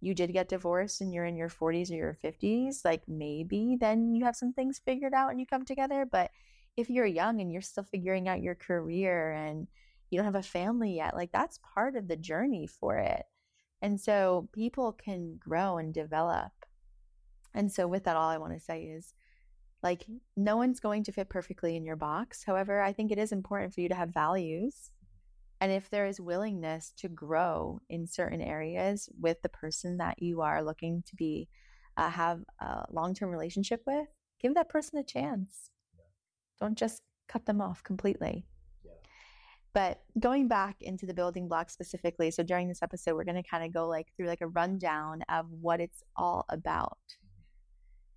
you 0.00 0.14
did 0.14 0.32
get 0.32 0.48
divorced 0.48 1.00
and 1.00 1.12
you're 1.12 1.24
in 1.24 1.36
your 1.36 1.48
40s 1.48 1.90
or 1.90 1.94
your 1.94 2.18
50s, 2.22 2.84
like 2.84 3.02
maybe 3.08 3.76
then 3.80 4.14
you 4.14 4.24
have 4.24 4.36
some 4.36 4.52
things 4.52 4.80
figured 4.84 5.14
out 5.14 5.30
and 5.30 5.40
you 5.40 5.46
come 5.46 5.64
together. 5.64 6.06
But 6.10 6.30
if 6.76 6.90
you're 6.90 7.06
young 7.06 7.40
and 7.40 7.52
you're 7.52 7.62
still 7.62 7.84
figuring 7.84 8.28
out 8.28 8.42
your 8.42 8.54
career 8.54 9.32
and 9.32 9.68
you 10.10 10.18
don't 10.18 10.26
have 10.26 10.34
a 10.34 10.42
family 10.42 10.96
yet, 10.96 11.14
like 11.14 11.32
that's 11.32 11.60
part 11.74 11.96
of 11.96 12.08
the 12.08 12.16
journey 12.16 12.66
for 12.66 12.98
it. 12.98 13.22
And 13.80 14.00
so 14.00 14.48
people 14.52 14.92
can 14.92 15.36
grow 15.38 15.78
and 15.78 15.92
develop. 15.92 16.52
And 17.54 17.70
so, 17.70 17.86
with 17.86 18.04
that, 18.04 18.16
all 18.16 18.28
I 18.28 18.38
want 18.38 18.52
to 18.54 18.60
say 18.60 18.82
is 18.82 19.14
like, 19.84 20.04
no 20.36 20.56
one's 20.56 20.80
going 20.80 21.04
to 21.04 21.12
fit 21.12 21.28
perfectly 21.28 21.76
in 21.76 21.84
your 21.84 21.94
box. 21.94 22.42
However, 22.42 22.82
I 22.82 22.92
think 22.92 23.12
it 23.12 23.18
is 23.18 23.30
important 23.30 23.72
for 23.72 23.82
you 23.82 23.88
to 23.90 23.94
have 23.94 24.12
values 24.12 24.90
and 25.60 25.72
if 25.72 25.88
there 25.88 26.06
is 26.06 26.20
willingness 26.20 26.92
to 26.98 27.08
grow 27.08 27.80
in 27.88 28.06
certain 28.06 28.42
areas 28.42 29.08
with 29.18 29.40
the 29.42 29.48
person 29.48 29.96
that 29.96 30.20
you 30.20 30.42
are 30.42 30.62
looking 30.62 31.02
to 31.06 31.16
be 31.16 31.48
uh, 31.96 32.10
have 32.10 32.40
a 32.60 32.84
long-term 32.90 33.30
relationship 33.30 33.80
with 33.86 34.06
give 34.42 34.54
that 34.54 34.68
person 34.68 34.98
a 34.98 35.04
chance 35.04 35.70
yeah. 35.96 36.04
don't 36.60 36.76
just 36.76 37.00
cut 37.28 37.46
them 37.46 37.60
off 37.62 37.82
completely 37.82 38.44
yeah. 38.84 38.92
But 39.72 40.02
going 40.20 40.48
back 40.48 40.76
into 40.82 41.06
the 41.06 41.14
building 41.14 41.48
blocks 41.48 41.72
specifically, 41.72 42.30
so 42.30 42.44
during 42.44 42.68
this 42.68 42.80
episode, 42.80 43.16
we're 43.16 43.24
going 43.24 43.42
to 43.42 43.48
kind 43.48 43.64
of 43.64 43.74
go 43.74 43.88
like 43.88 44.06
through 44.16 44.28
like 44.28 44.40
a 44.40 44.46
rundown 44.46 45.22
of 45.28 45.46
what 45.50 45.80
it's 45.80 46.00
all 46.14 46.44
about. 46.48 46.98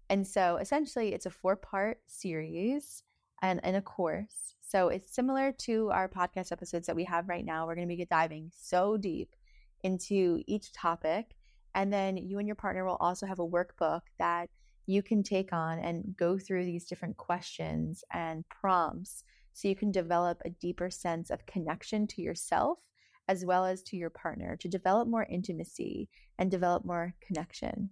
And 0.10 0.26
so 0.26 0.58
essentially, 0.58 1.14
it's 1.14 1.26
a 1.26 1.32
four 1.32 1.56
part 1.56 2.00
series 2.08 3.04
and, 3.42 3.60
and 3.64 3.76
a 3.76 3.82
course. 3.82 4.56
So 4.62 4.90
it's 4.90 5.14
similar 5.14 5.52
to 5.60 5.90
our 5.92 6.10
podcast 6.10 6.52
episodes 6.52 6.88
that 6.88 6.96
we 6.96 7.06
have 7.06 7.30
right 7.30 7.46
now. 7.46 7.66
We're 7.66 7.76
going 7.76 7.88
to 7.88 7.96
be 7.96 8.06
diving 8.06 8.52
so 8.54 8.98
deep 8.98 9.36
into 9.84 10.42
each 10.48 10.74
topic. 10.74 11.36
And 11.76 11.92
then 11.92 12.18
you 12.18 12.40
and 12.40 12.48
your 12.48 12.56
partner 12.56 12.86
will 12.86 12.98
also 13.00 13.26
have 13.26 13.40
a 13.40 13.48
workbook 13.48 14.02
that 14.20 14.50
you 14.88 15.04
can 15.04 15.22
take 15.22 15.54
on 15.54 15.80
and 15.80 16.16
go 16.18 16.38
through 16.38 16.66
these 16.66 16.86
different 16.86 17.18
questions 17.18 18.04
and 18.14 18.48
prompts 18.50 19.24
so 19.54 19.68
you 19.68 19.76
can 19.76 19.92
develop 19.92 20.42
a 20.44 20.50
deeper 20.50 20.90
sense 20.90 21.30
of 21.30 21.46
connection 21.46 22.08
to 22.08 22.22
yourself 22.22 22.80
as 23.28 23.44
well 23.44 23.66
as 23.66 23.84
to 23.84 23.98
your 23.98 24.10
partner 24.10 24.56
to 24.56 24.70
develop 24.70 25.08
more 25.08 25.26
intimacy 25.30 26.10
and 26.40 26.50
develop 26.50 26.86
more 26.86 27.14
connection. 27.22 27.90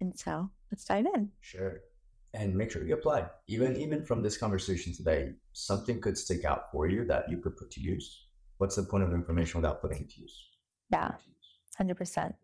And 0.00 0.16
so 0.18 0.50
let's 0.74 0.84
dive 0.84 1.06
in. 1.14 1.30
Sure. 1.40 1.82
And 2.34 2.52
make 2.56 2.72
sure 2.72 2.84
you 2.84 2.94
apply. 2.94 3.26
Even 3.46 3.76
even 3.76 4.04
from 4.04 4.22
this 4.24 4.36
conversation 4.36 4.92
today, 4.92 5.34
something 5.52 6.00
could 6.00 6.18
stick 6.18 6.44
out 6.44 6.62
for 6.72 6.88
you 6.88 7.04
that 7.04 7.30
you 7.30 7.38
could 7.38 7.56
put 7.56 7.70
to 7.76 7.80
use. 7.80 8.06
What's 8.58 8.74
the 8.74 8.82
point 8.82 9.04
of 9.04 9.12
information 9.12 9.60
without 9.60 9.80
putting 9.80 10.00
it 10.02 10.10
to 10.10 10.20
use? 10.20 10.36
Yeah. 10.90 11.12
Hundred 11.78 11.96
percent. 11.96 12.34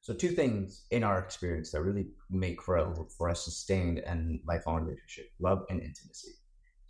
So 0.00 0.14
two 0.14 0.30
things 0.40 0.86
in 0.90 1.04
our 1.04 1.18
experience 1.18 1.70
that 1.72 1.82
really 1.82 2.06
make 2.30 2.62
for 2.62 2.76
a 2.78 2.84
for 3.18 3.28
a 3.28 3.36
sustained 3.36 3.98
and 3.98 4.40
lifelong 4.46 4.84
relationship: 4.84 5.26
love 5.38 5.60
and 5.68 5.78
intimacy. 5.88 6.32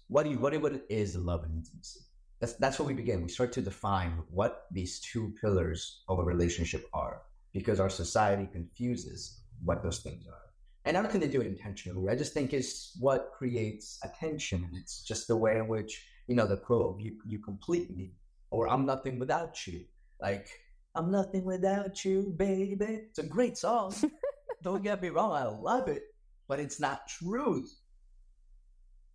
What 0.06 0.22
do 0.22 0.30
you 0.30 0.38
what, 0.38 0.60
what 0.62 0.84
is 0.88 1.16
love 1.16 1.42
and 1.42 1.54
intimacy? 1.60 2.00
That's 2.40 2.54
that's 2.62 2.78
where 2.78 2.86
we 2.86 2.94
begin. 2.94 3.24
We 3.24 3.30
start 3.30 3.52
to 3.54 3.62
define 3.62 4.12
what 4.30 4.52
these 4.70 5.00
two 5.00 5.34
pillars 5.40 6.04
of 6.08 6.20
a 6.20 6.28
relationship 6.34 6.84
are, 6.92 7.22
because 7.52 7.80
our 7.80 7.90
society 7.90 8.46
confuses 8.58 9.42
what 9.64 9.82
those 9.82 9.98
things 10.06 10.24
are. 10.28 10.47
And 10.88 10.96
I 10.96 11.02
don't 11.02 11.12
think 11.12 11.22
they 11.22 11.30
do 11.30 11.42
it 11.42 11.46
intentionally. 11.46 12.10
I 12.10 12.16
just 12.16 12.32
think 12.32 12.54
it's 12.54 12.96
what 12.98 13.32
creates 13.36 13.98
attention. 14.02 14.64
And 14.64 14.74
it's 14.74 15.02
just 15.02 15.28
the 15.28 15.36
way 15.36 15.58
in 15.58 15.68
which, 15.68 16.02
you 16.28 16.34
know, 16.34 16.46
the 16.46 16.56
quote, 16.56 16.98
you, 16.98 17.18
you 17.26 17.40
complete 17.40 17.94
me, 17.94 18.12
or 18.50 18.70
I'm 18.70 18.86
nothing 18.86 19.18
without 19.18 19.66
you. 19.66 19.84
Like, 20.18 20.48
I'm 20.94 21.10
nothing 21.10 21.44
without 21.44 22.06
you, 22.06 22.32
baby. 22.34 23.02
It's 23.10 23.18
a 23.18 23.26
great 23.26 23.58
song. 23.58 23.94
Don't 24.62 24.82
get 24.82 25.02
me 25.02 25.10
wrong, 25.10 25.32
I 25.32 25.44
love 25.44 25.88
it, 25.88 26.04
but 26.48 26.58
it's 26.58 26.80
not 26.80 27.06
truth. 27.06 27.70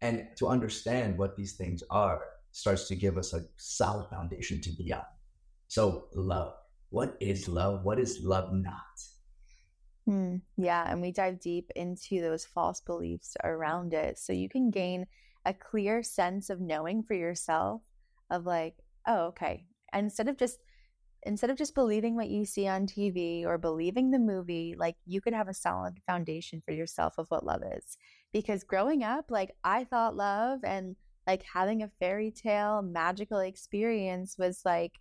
And 0.01 0.27
to 0.37 0.49
understand 0.49 1.17
what 1.17 1.35
these 1.35 1.53
things 1.53 1.81
are 1.89 2.21
starts 2.51 2.87
to 2.89 2.95
give 2.95 3.17
us 3.17 3.33
a 3.33 3.45
solid 3.57 4.11
foundation 4.11 4.61
to 4.61 4.69
be 4.73 4.93
on. 4.93 5.01
So, 5.69 6.09
love. 6.13 6.53
What 6.91 7.17
is 7.19 7.47
love? 7.47 7.83
What 7.83 7.99
is 7.99 8.19
love 8.21 8.53
not? 8.53 9.01
Hmm. 10.05 10.37
yeah, 10.57 10.91
and 10.91 11.01
we 11.01 11.11
dive 11.11 11.39
deep 11.39 11.71
into 11.75 12.21
those 12.21 12.45
false 12.45 12.81
beliefs 12.81 13.37
around 13.43 13.93
it 13.93 14.19
so 14.19 14.33
you 14.33 14.49
can 14.49 14.69
gain 14.69 15.05
a 15.45 15.53
clear 15.53 16.03
sense 16.03 16.49
of 16.49 16.59
knowing 16.59 17.03
for 17.03 17.13
yourself 17.13 17.81
of 18.29 18.45
like, 18.45 18.75
oh, 19.07 19.27
okay. 19.27 19.65
And 19.93 20.05
instead 20.05 20.27
of 20.27 20.37
just 20.37 20.59
instead 21.25 21.49
of 21.49 21.57
just 21.57 21.73
believing 21.73 22.15
what 22.15 22.29
you 22.29 22.45
see 22.45 22.67
on 22.67 22.85
TV 22.85 23.45
or 23.45 23.57
believing 23.57 24.11
the 24.11 24.19
movie, 24.19 24.75
like 24.77 24.97
you 25.05 25.21
could 25.21 25.33
have 25.33 25.47
a 25.47 25.53
solid 25.53 25.97
foundation 26.05 26.61
for 26.65 26.73
yourself 26.73 27.13
of 27.17 27.27
what 27.29 27.45
love 27.45 27.61
is. 27.77 27.97
Because 28.33 28.63
growing 28.63 29.03
up, 29.03 29.25
like 29.29 29.51
I 29.63 29.85
thought 29.85 30.17
love 30.17 30.59
and 30.63 30.95
like 31.25 31.43
having 31.43 31.81
a 31.81 31.91
fairy 31.99 32.31
tale 32.31 32.81
magical 32.81 33.39
experience 33.39 34.35
was 34.37 34.61
like 34.65 34.99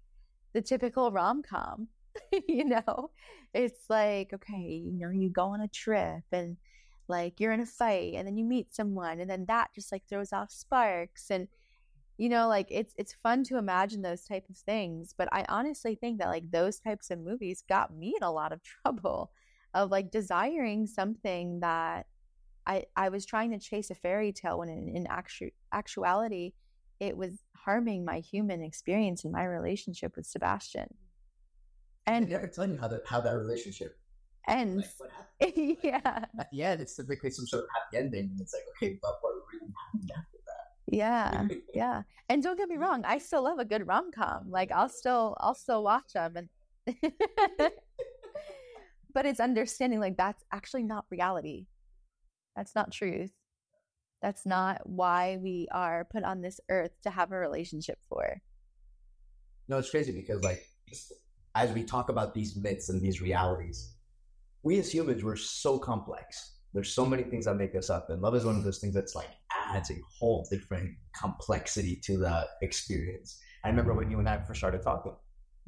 the 0.53 0.63
typical 0.63 1.11
rom 1.11 1.43
com. 1.43 1.89
you 2.49 2.65
know, 2.65 3.11
it's 3.55 3.89
like, 3.89 4.33
okay, 4.33 4.83
you 4.85 4.99
know, 4.99 5.11
you 5.11 5.31
go 5.31 5.47
on 5.47 5.61
a 5.61 5.69
trip 5.69 6.25
and 6.33 6.57
like 7.09 7.41
you're 7.41 7.53
in 7.53 7.61
a 7.61 7.67
fight 7.67 8.15
and 8.17 8.27
then 8.27 8.37
you 8.37 8.45
meet 8.45 8.75
someone 8.75 9.21
and 9.21 9.29
then 9.31 9.45
that 9.49 9.69
just 9.75 9.93
like 9.93 10.03
throws 10.09 10.33
off 10.33 10.51
sparks. 10.51 11.31
And 11.31 11.49
you 12.19 12.29
know 12.29 12.47
like 12.47 12.69
it's 12.71 12.95
it's 12.99 13.17
fun 13.23 13.43
to 13.43 13.57
imagine 13.57 14.03
those 14.03 14.25
type 14.25 14.45
of 14.49 14.57
things 14.57 15.15
but 15.17 15.29
i 15.33 15.45
honestly 15.49 15.95
think 15.95 16.19
that 16.19 16.29
like 16.29 16.49
those 16.51 16.79
types 16.79 17.11
of 17.11 17.19
movies 17.19 17.65
got 17.69 17.95
me 17.95 18.15
in 18.17 18.23
a 18.23 18.31
lot 18.31 18.53
of 18.53 18.63
trouble 18.63 19.33
of 19.75 19.91
like 19.91 20.11
desiring 20.11 20.87
something 20.87 21.61
that 21.61 22.07
i 22.67 22.85
i 22.97 23.09
was 23.09 23.25
trying 23.25 23.51
to 23.51 23.59
chase 23.59 23.91
a 23.91 23.95
fairy 23.95 24.33
tale 24.33 24.59
when 24.59 24.69
in, 24.69 24.89
in 24.95 25.07
actu- 25.09 25.51
actuality 25.73 26.53
it 27.01 27.17
was 27.17 27.43
harming 27.57 28.05
my 28.05 28.21
human 28.21 28.63
experience 28.63 29.25
in 29.25 29.33
my 29.33 29.45
relationship 29.45 30.15
with 30.15 30.27
sebastian 30.27 30.95
and 32.07 32.29
yeah, 32.29 32.47
tell 32.47 32.69
you 32.69 32.79
how 32.79 32.89
that 32.89 33.03
how 33.07 33.21
that 33.21 33.33
relationship 33.33 33.97
ends. 34.49 34.85
Like, 35.41 35.55
yeah. 35.83 36.25
At 36.39 36.51
the 36.51 36.63
end, 36.63 36.81
it's 36.81 36.97
typically 36.97 37.31
some 37.31 37.47
sort 37.47 37.65
of 37.65 37.69
happy 37.75 38.05
ending, 38.05 38.31
and 38.31 38.41
it's 38.41 38.55
like, 38.55 38.63
okay, 38.77 38.99
but 39.03 39.13
what 39.21 39.33
really 39.53 39.73
happened 39.93 40.11
after 40.17 40.39
that? 40.47 40.73
yeah, 40.87 41.49
yeah. 41.75 42.03
And 42.29 42.43
don't 42.43 42.57
get 42.57 42.69
me 42.69 42.77
wrong, 42.77 43.05
I 43.05 43.19
still 43.19 43.45
love 43.45 43.59
a 43.59 43.65
good 43.65 43.87
rom 43.87 44.11
com. 44.13 44.51
Like 44.51 44.73
I'll 44.73 44.89
still 44.89 45.37
I'll 45.41 45.55
still 45.55 45.83
watch 45.83 46.13
them 46.15 46.37
and 46.37 46.49
but 49.15 49.27
it's 49.27 49.41
understanding 49.41 50.01
like 50.01 50.17
that's 50.17 50.45
actually 50.53 50.83
not 50.83 51.05
reality. 51.11 51.67
That's 52.57 52.75
not 52.75 52.93
truth. 52.93 53.33
That's 54.21 54.47
not 54.47 54.81
why 54.85 55.39
we 55.41 55.69
are 55.73 56.07
put 56.11 56.25
on 56.25 56.41
this 56.41 56.61
earth 56.69 56.93
to 57.03 57.11
have 57.11 57.33
a 57.33 57.37
relationship 57.37 57.99
for. 58.09 58.41
No, 59.69 59.79
it's 59.79 59.91
crazy 59.91 60.13
because 60.13 60.43
like 60.43 60.65
as 61.55 61.73
we 61.73 61.83
talk 61.85 62.09
about 62.09 62.35
these 62.35 62.57
myths 62.57 62.89
and 62.89 63.01
these 63.01 63.21
realities, 63.21 63.95
we 64.63 64.79
as 64.79 64.93
humans 64.93 65.25
we're 65.25 65.37
so 65.37 65.79
complex. 65.79 66.57
There's 66.73 66.95
so 66.95 67.05
many 67.05 67.23
things 67.25 67.45
that 67.45 67.57
make 67.57 67.75
us 67.75 67.91
up, 67.91 68.09
and 68.09 68.23
love 68.23 68.35
is 68.35 68.45
one 68.45 68.57
of 68.57 68.65
those 68.65 68.79
things 68.79 68.95
that's 68.95 69.15
like 69.15 69.29
adds 69.69 69.91
a 69.91 69.99
whole 70.19 70.47
different 70.51 70.91
complexity 71.15 71.97
to 72.05 72.17
the 72.17 72.47
experience. 72.63 73.39
I 73.65 73.69
remember 73.69 73.95
when 73.95 74.11
you 74.11 74.19
and 74.19 74.29
I 74.29 74.39
first 74.39 74.61
started 74.61 74.83
talking, 74.83 75.13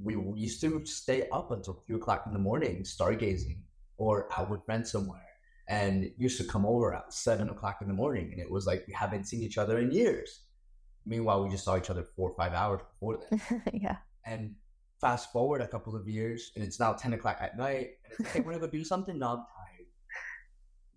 we 0.03 0.17
used 0.37 0.61
to 0.63 0.85
stay 0.87 1.29
up 1.31 1.51
until 1.51 1.83
three 1.87 1.97
o'clock 1.97 2.25
in 2.27 2.33
the 2.33 2.39
morning 2.39 2.83
stargazing 2.83 3.59
or 3.97 4.29
out 4.37 4.51
with 4.51 4.65
friends 4.65 4.91
somewhere 4.91 5.21
and 5.69 6.11
used 6.19 6.39
to 6.39 6.45
come 6.45 6.67
over 6.67 6.95
at 6.95 7.13
seven 7.13 7.49
o'clock 7.49 7.79
in 7.81 7.89
the 7.89 7.95
morning 7.95 8.31
and 8.33 8.41
it 8.41 8.51
was 8.51 8.67
like 8.67 8.85
we 8.87 8.93
haven't 8.93 9.25
seen 9.25 9.41
each 9.41 9.57
other 9.57 9.79
in 9.79 9.91
years 9.91 10.41
meanwhile 11.07 11.43
we 11.43 11.49
just 11.49 11.65
saw 11.65 11.77
each 11.77 11.91
other 11.91 12.05
four 12.17 12.31
or 12.31 12.37
five 12.37 12.53
hours 12.53 12.81
before 12.93 13.19
that 13.19 13.63
yeah 13.73 13.97
and 14.27 14.55
fast 15.05 15.31
forward 15.33 15.61
a 15.61 15.69
couple 15.69 15.95
of 15.95 16.09
years 16.09 16.53
and 16.55 16.65
it's 16.65 16.81
now 16.81 16.93
10 16.93 17.13
o'clock 17.13 17.37
at 17.41 17.59
night 17.59 17.89
and 18.05 18.11
it's 18.11 18.21
like 18.21 18.33
hey 18.33 18.41
we're 18.41 18.55
gonna 18.55 18.71
do 18.71 18.85
something 18.85 19.19
no 19.19 19.29
i'm 19.29 19.37
tired 19.37 19.87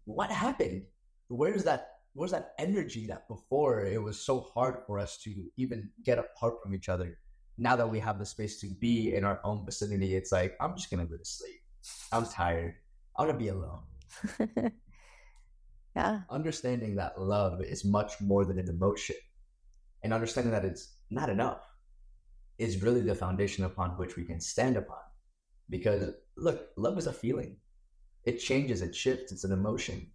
what 0.06 0.32
happened 0.32 0.84
where's 1.28 1.64
that 1.64 1.98
where's 2.18 2.32
that 2.32 2.54
energy 2.58 3.06
that 3.06 3.28
before 3.28 3.86
it 3.86 4.02
was 4.02 4.20
so 4.20 4.42
hard 4.42 4.80
for 4.88 4.98
us 4.98 5.20
to 5.20 5.32
even 5.56 5.88
get 6.04 6.18
apart 6.18 6.56
from 6.64 6.74
each 6.74 6.90
other. 6.90 7.20
Now 7.60 7.76
that 7.76 7.90
we 7.90 8.00
have 8.00 8.18
the 8.18 8.26
space 8.26 8.60
to 8.62 8.68
be 8.68 9.14
in 9.14 9.24
our 9.24 9.40
own 9.44 9.64
vicinity, 9.66 10.16
it's 10.16 10.32
like 10.32 10.58
I'm 10.60 10.76
just 10.76 10.90
gonna 10.90 11.06
go 11.06 11.16
to 11.16 11.26
sleep. 11.26 11.62
I'm 12.12 12.26
tired. 12.26 12.74
I 13.16 13.22
want 13.22 13.34
to 13.34 13.38
be 13.38 13.50
alone. 13.50 13.84
yeah. 15.96 16.22
Understanding 16.32 16.96
that 16.96 17.22
love 17.22 17.62
is 17.62 17.86
much 17.86 18.20
more 18.20 18.46
than 18.46 18.58
an 18.58 18.68
emotion, 18.68 19.16
and 20.04 20.12
understanding 20.12 20.52
that 20.52 20.66
it's 20.66 20.96
not 21.12 21.30
enough 21.30 21.62
is 22.58 22.82
really 22.82 23.02
the 23.02 23.16
foundation 23.16 23.66
upon 23.66 23.92
which 23.92 24.16
we 24.16 24.24
can 24.24 24.40
stand 24.40 24.78
upon. 24.78 24.98
Because 25.70 26.14
look, 26.38 26.70
love 26.78 26.98
is 26.98 27.08
a 27.08 27.14
feeling. 27.14 27.58
It 28.26 28.40
changes, 28.40 28.82
it 28.82 28.96
shifts, 28.96 29.32
it's 29.32 29.44
an 29.44 29.52
emotion 29.52 30.08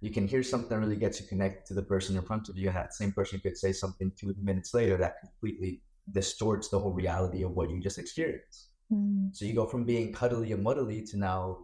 you 0.00 0.10
can 0.10 0.28
hear 0.28 0.42
something 0.42 0.68
that 0.68 0.78
really 0.78 0.96
gets 0.96 1.20
you 1.20 1.26
connected 1.26 1.64
to 1.66 1.74
the 1.74 1.82
person 1.82 2.16
in 2.16 2.22
front 2.22 2.48
of 2.48 2.56
you, 2.56 2.68
and 2.68 2.76
that 2.76 2.94
same 2.94 3.12
person 3.12 3.40
could 3.40 3.56
say 3.56 3.72
something 3.72 4.12
two 4.16 4.34
minutes 4.42 4.74
later 4.74 4.96
that 4.96 5.20
completely 5.20 5.82
distorts 6.12 6.68
the 6.68 6.78
whole 6.78 6.92
reality 6.92 7.42
of 7.42 7.52
what 7.52 7.70
you 7.70 7.80
just 7.80 7.98
experienced. 7.98 8.68
Mm. 8.92 9.34
So 9.34 9.44
you 9.44 9.54
go 9.54 9.66
from 9.66 9.84
being 9.84 10.12
cuddly 10.12 10.52
and 10.52 10.64
muddly 10.64 11.08
to 11.10 11.16
now 11.16 11.58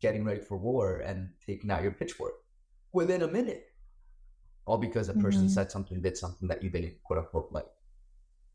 getting 0.00 0.24
ready 0.24 0.40
for 0.40 0.58
war 0.58 0.98
and 0.98 1.30
taking 1.44 1.70
out 1.70 1.82
your 1.82 1.92
pitchfork 1.92 2.34
within 2.92 3.22
a 3.22 3.28
minute. 3.28 3.64
All 4.66 4.78
because 4.78 5.08
a 5.08 5.14
person 5.14 5.42
mm-hmm. 5.42 5.50
said 5.50 5.70
something, 5.70 6.02
did 6.02 6.18
something 6.18 6.48
that 6.48 6.62
you 6.62 6.70
didn't 6.70 7.02
quote 7.04 7.20
unquote 7.20 7.48
like. 7.52 7.66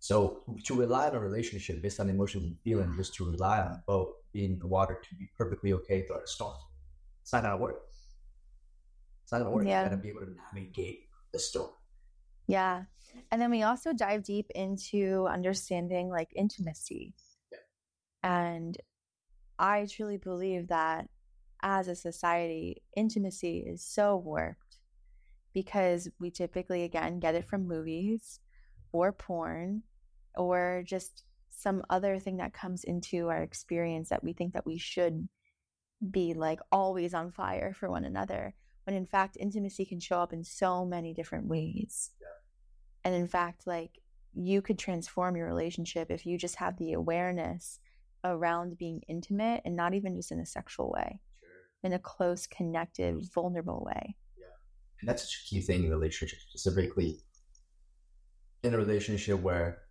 So 0.02 0.42
to 0.64 0.74
rely 0.74 1.10
on 1.10 1.16
a 1.16 1.20
relationship 1.20 1.80
based 1.80 2.00
on 2.00 2.10
emotions 2.10 2.44
and 2.44 2.60
feelings, 2.62 2.98
just 2.98 3.14
to 3.16 3.30
rely 3.30 3.60
on 3.62 3.84
boat 3.86 4.16
being 4.34 4.54
in 4.54 4.60
the 4.60 4.66
water 4.66 5.00
to 5.00 5.16
be 5.16 5.30
perfectly 5.38 5.74
okay 5.74 6.02
throughout 6.02 6.24
a 6.24 6.28
storm, 6.28 6.56
it's 7.22 7.32
not 7.32 7.44
gonna 7.44 7.58
work. 7.58 7.84
It's 9.22 9.32
not 9.32 9.38
gonna 9.38 9.52
work. 9.52 9.68
Yeah. 9.68 9.84
You 9.84 9.90
gotta 9.90 10.02
be 10.02 10.10
able 10.10 10.22
to 10.22 10.36
navigate 10.52 11.02
the 11.32 11.38
storm. 11.38 11.70
Yeah. 12.48 12.86
And 13.32 13.40
then 13.40 13.52
we 13.52 13.62
also 13.62 13.94
dive 13.94 14.24
deep 14.24 14.50
into 14.56 15.28
understanding 15.28 16.10
like 16.10 16.30
intimacy. 16.36 17.14
Yeah. 17.52 17.60
And 18.24 18.78
I 19.60 19.86
truly 19.86 20.18
believe 20.18 20.70
that 20.70 21.10
as 21.62 21.88
a 21.88 21.96
society, 21.96 22.82
intimacy 22.98 23.60
is 23.68 23.84
so 23.86 24.18
warped 24.18 24.80
because 25.54 26.10
we 26.20 26.32
typically, 26.32 26.86
again, 26.86 27.20
get 27.20 27.36
it 27.36 27.48
from 27.48 27.68
movies 27.68 28.40
or 28.92 29.12
porn 29.12 29.84
or 30.36 30.84
just 30.86 31.24
some 31.50 31.84
other 31.90 32.18
thing 32.20 32.38
that 32.38 32.54
comes 32.54 32.84
into 32.84 33.30
our 33.30 33.44
experience 33.44 34.10
that 34.10 34.24
we 34.24 34.34
think 34.34 34.54
that 34.54 34.66
we 34.66 34.78
should 34.78 35.28
be 36.10 36.34
like 36.34 36.60
always 36.72 37.14
on 37.14 37.32
fire 37.32 37.74
for 37.74 37.90
one 37.90 38.04
another 38.04 38.56
when 38.86 38.96
in 38.96 39.06
fact 39.06 39.38
intimacy 39.40 39.86
can 39.86 40.00
show 40.00 40.20
up 40.20 40.34
in 40.34 40.44
so 40.44 40.84
many 40.84 41.14
different 41.14 41.46
ways 41.48 42.12
yeah. 42.20 42.28
and 43.04 43.14
in 43.14 43.28
fact 43.28 43.68
like 43.68 44.00
you 44.34 44.62
could 44.62 44.80
transform 44.80 45.36
your 45.36 45.46
relationship 45.46 46.10
if 46.10 46.26
you 46.26 46.38
just 46.38 46.56
have 46.56 46.78
the 46.78 46.94
awareness 46.94 47.80
around 48.24 48.78
being 48.78 49.02
intimate 49.08 49.62
and 49.66 49.76
not 49.76 49.94
even 49.94 50.16
just 50.16 50.32
in 50.32 50.40
a 50.40 50.46
sexual 50.46 50.90
way 50.90 51.20
sure. 51.40 51.50
in 51.84 51.94
a 51.94 52.00
close 52.00 52.48
connected 52.48 53.16
vulnerable 53.34 53.84
way 53.86 54.16
yeah 54.40 54.46
and 55.02 55.08
that's 55.08 55.22
such 55.22 55.44
a 55.44 55.50
key 55.50 55.62
thing 55.62 55.84
in 55.84 55.92
relationships 55.92 56.44
specifically 56.50 57.20
in 58.64 58.74
a 58.74 58.78
relationship 58.78 59.40
where 59.40 59.82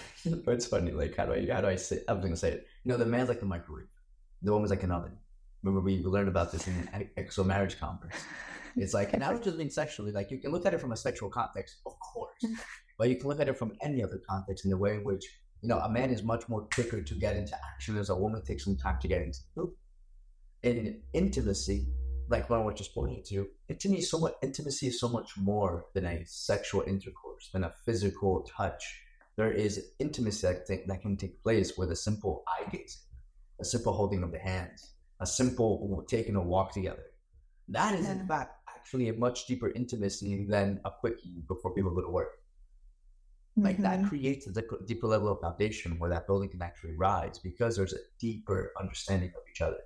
it's 0.24 0.66
funny 0.66 0.90
like 0.90 1.16
how 1.16 1.26
do 1.26 1.32
i 1.34 1.46
how 1.52 1.60
do 1.60 1.68
i 1.68 1.76
say 1.76 2.00
i 2.08 2.12
was 2.12 2.22
gonna 2.22 2.36
say 2.36 2.50
it 2.50 2.66
you 2.84 2.90
know 2.90 2.98
the 2.98 3.06
man's 3.06 3.28
like 3.28 3.40
the 3.40 3.46
microwave 3.46 3.86
the 4.42 4.52
woman's 4.52 4.70
like 4.70 4.82
an 4.82 4.90
oven 4.90 5.12
remember 5.62 5.84
we 5.84 6.02
learned 6.02 6.28
about 6.28 6.50
this 6.50 6.66
in 6.66 6.88
an 6.92 7.08
XO 7.18 7.44
Marriage 7.44 7.78
conference 7.78 8.16
it's 8.76 8.94
like 8.94 9.12
and 9.12 9.22
i 9.22 9.30
don't 9.30 9.44
just 9.44 9.58
mean 9.58 9.70
sexually 9.70 10.12
like 10.12 10.30
you 10.30 10.38
can 10.38 10.50
look 10.50 10.64
at 10.64 10.72
it 10.72 10.80
from 10.80 10.92
a 10.92 10.96
sexual 10.96 11.28
context 11.28 11.76
of 11.86 11.92
course 12.00 12.32
but 12.98 13.08
you 13.08 13.16
can 13.16 13.28
look 13.28 13.40
at 13.40 13.48
it 13.48 13.58
from 13.58 13.72
any 13.82 14.02
other 14.02 14.20
context 14.28 14.64
in 14.64 14.70
the 14.70 14.78
way 14.78 14.94
in 14.94 15.04
which 15.04 15.24
you 15.62 15.68
know 15.68 15.78
a 15.78 15.88
man 15.88 16.10
is 16.10 16.22
much 16.22 16.48
more 16.48 16.66
quicker 16.74 17.00
to 17.02 17.14
get 17.14 17.36
into 17.36 17.56
action 17.72 17.96
as 17.96 18.10
a 18.10 18.16
woman 18.16 18.42
takes 18.44 18.64
some 18.64 18.76
time 18.76 18.98
to 19.00 19.08
get 19.08 19.22
into 19.22 19.38
the. 19.56 19.72
In 20.62 21.00
intimacy, 21.12 21.88
like 22.28 22.48
what 22.48 22.60
I 22.60 22.62
was 22.62 22.76
just 22.76 22.94
pointing 22.94 23.24
to, 23.30 23.48
intimacy 23.68 24.02
is 24.02 24.10
so 24.10 24.18
much 24.18 24.34
intimacy 24.42 24.86
is 24.88 25.00
so 25.00 25.08
much 25.08 25.36
more 25.36 25.86
than 25.94 26.04
a 26.04 26.24
sexual 26.24 26.82
intercourse, 26.82 27.50
than 27.52 27.64
a 27.64 27.72
physical 27.84 28.46
touch. 28.56 29.00
There 29.42 29.50
is 29.50 29.90
intimacy 29.98 30.46
that, 30.46 30.86
that 30.86 31.02
can 31.02 31.16
take 31.16 31.42
place 31.42 31.76
with 31.76 31.90
a 31.90 31.96
simple 31.96 32.44
eye 32.46 32.64
gazing, 32.70 33.02
a 33.60 33.64
simple 33.64 33.92
holding 33.92 34.22
of 34.22 34.30
the 34.30 34.38
hands, 34.38 34.92
a 35.20 35.26
simple 35.26 36.04
taking 36.08 36.36
a 36.36 36.40
walk 36.40 36.72
together. 36.72 37.06
That 37.66 37.96
is, 37.98 38.08
in 38.08 38.24
fact, 38.28 38.52
actually 38.68 39.08
a 39.08 39.14
much 39.14 39.46
deeper 39.48 39.70
intimacy 39.70 40.46
than 40.48 40.80
a 40.84 40.92
quickie 40.92 41.42
before 41.48 41.74
people 41.74 41.92
go 41.92 42.02
to 42.02 42.08
work. 42.08 42.34
Like 43.56 43.78
mm-hmm. 43.78 44.02
that 44.02 44.08
creates 44.08 44.46
a 44.46 44.62
deeper 44.86 45.08
level 45.08 45.32
of 45.32 45.40
foundation 45.40 45.98
where 45.98 46.10
that 46.10 46.28
building 46.28 46.50
can 46.50 46.62
actually 46.62 46.94
rise 46.96 47.40
because 47.40 47.76
there's 47.76 47.94
a 47.94 48.06
deeper 48.20 48.70
understanding 48.78 49.30
of 49.30 49.42
each 49.50 49.60
other. 49.60 49.80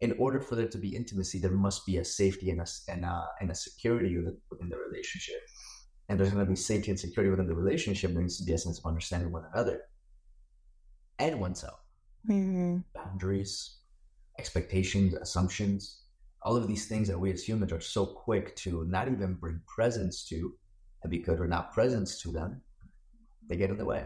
In 0.00 0.12
order 0.12 0.40
for 0.40 0.56
there 0.56 0.68
to 0.68 0.78
be 0.78 0.96
intimacy, 0.96 1.40
there 1.40 1.50
must 1.50 1.84
be 1.84 1.98
a 1.98 2.04
safety 2.06 2.48
and 2.48 2.62
a, 2.62 2.66
and 2.88 3.04
a, 3.04 3.26
and 3.38 3.50
a 3.50 3.54
security 3.54 4.16
within 4.50 4.70
the 4.70 4.78
relationship. 4.78 5.42
And 6.08 6.18
there's 6.18 6.30
going 6.30 6.44
to 6.44 6.50
be 6.50 6.56
safety 6.56 6.90
and 6.90 7.00
security 7.00 7.30
within 7.30 7.46
the 7.46 7.54
relationship. 7.54 8.12
There 8.12 8.22
needs 8.22 8.38
to 8.38 8.44
be 8.44 8.52
a 8.52 8.58
sense 8.58 8.78
of 8.78 8.86
understanding 8.86 9.32
one 9.32 9.44
another 9.52 9.82
and 11.18 11.40
oneself. 11.40 11.80
Mm-hmm. 12.28 12.78
Boundaries, 12.94 13.78
expectations, 14.38 15.14
assumptions, 15.14 16.02
all 16.42 16.56
of 16.56 16.68
these 16.68 16.86
things 16.86 17.08
that 17.08 17.18
we 17.18 17.32
as 17.32 17.42
humans 17.42 17.72
are 17.72 17.80
so 17.80 18.04
quick 18.04 18.54
to 18.56 18.84
not 18.86 19.08
even 19.08 19.34
bring 19.34 19.60
presence 19.66 20.24
to. 20.28 20.54
And 21.02 21.10
because 21.10 21.38
we're 21.38 21.46
not 21.46 21.72
presence 21.72 22.20
to 22.22 22.32
them, 22.32 22.60
they 23.48 23.56
get 23.56 23.70
in 23.70 23.78
the 23.78 23.84
way. 23.84 24.04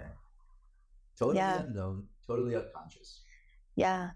Totally 1.19 1.39
yeah. 1.39 1.63
unknown, 1.63 2.05
totally 2.27 2.55
unconscious. 2.55 3.23
Yeah. 3.75 4.11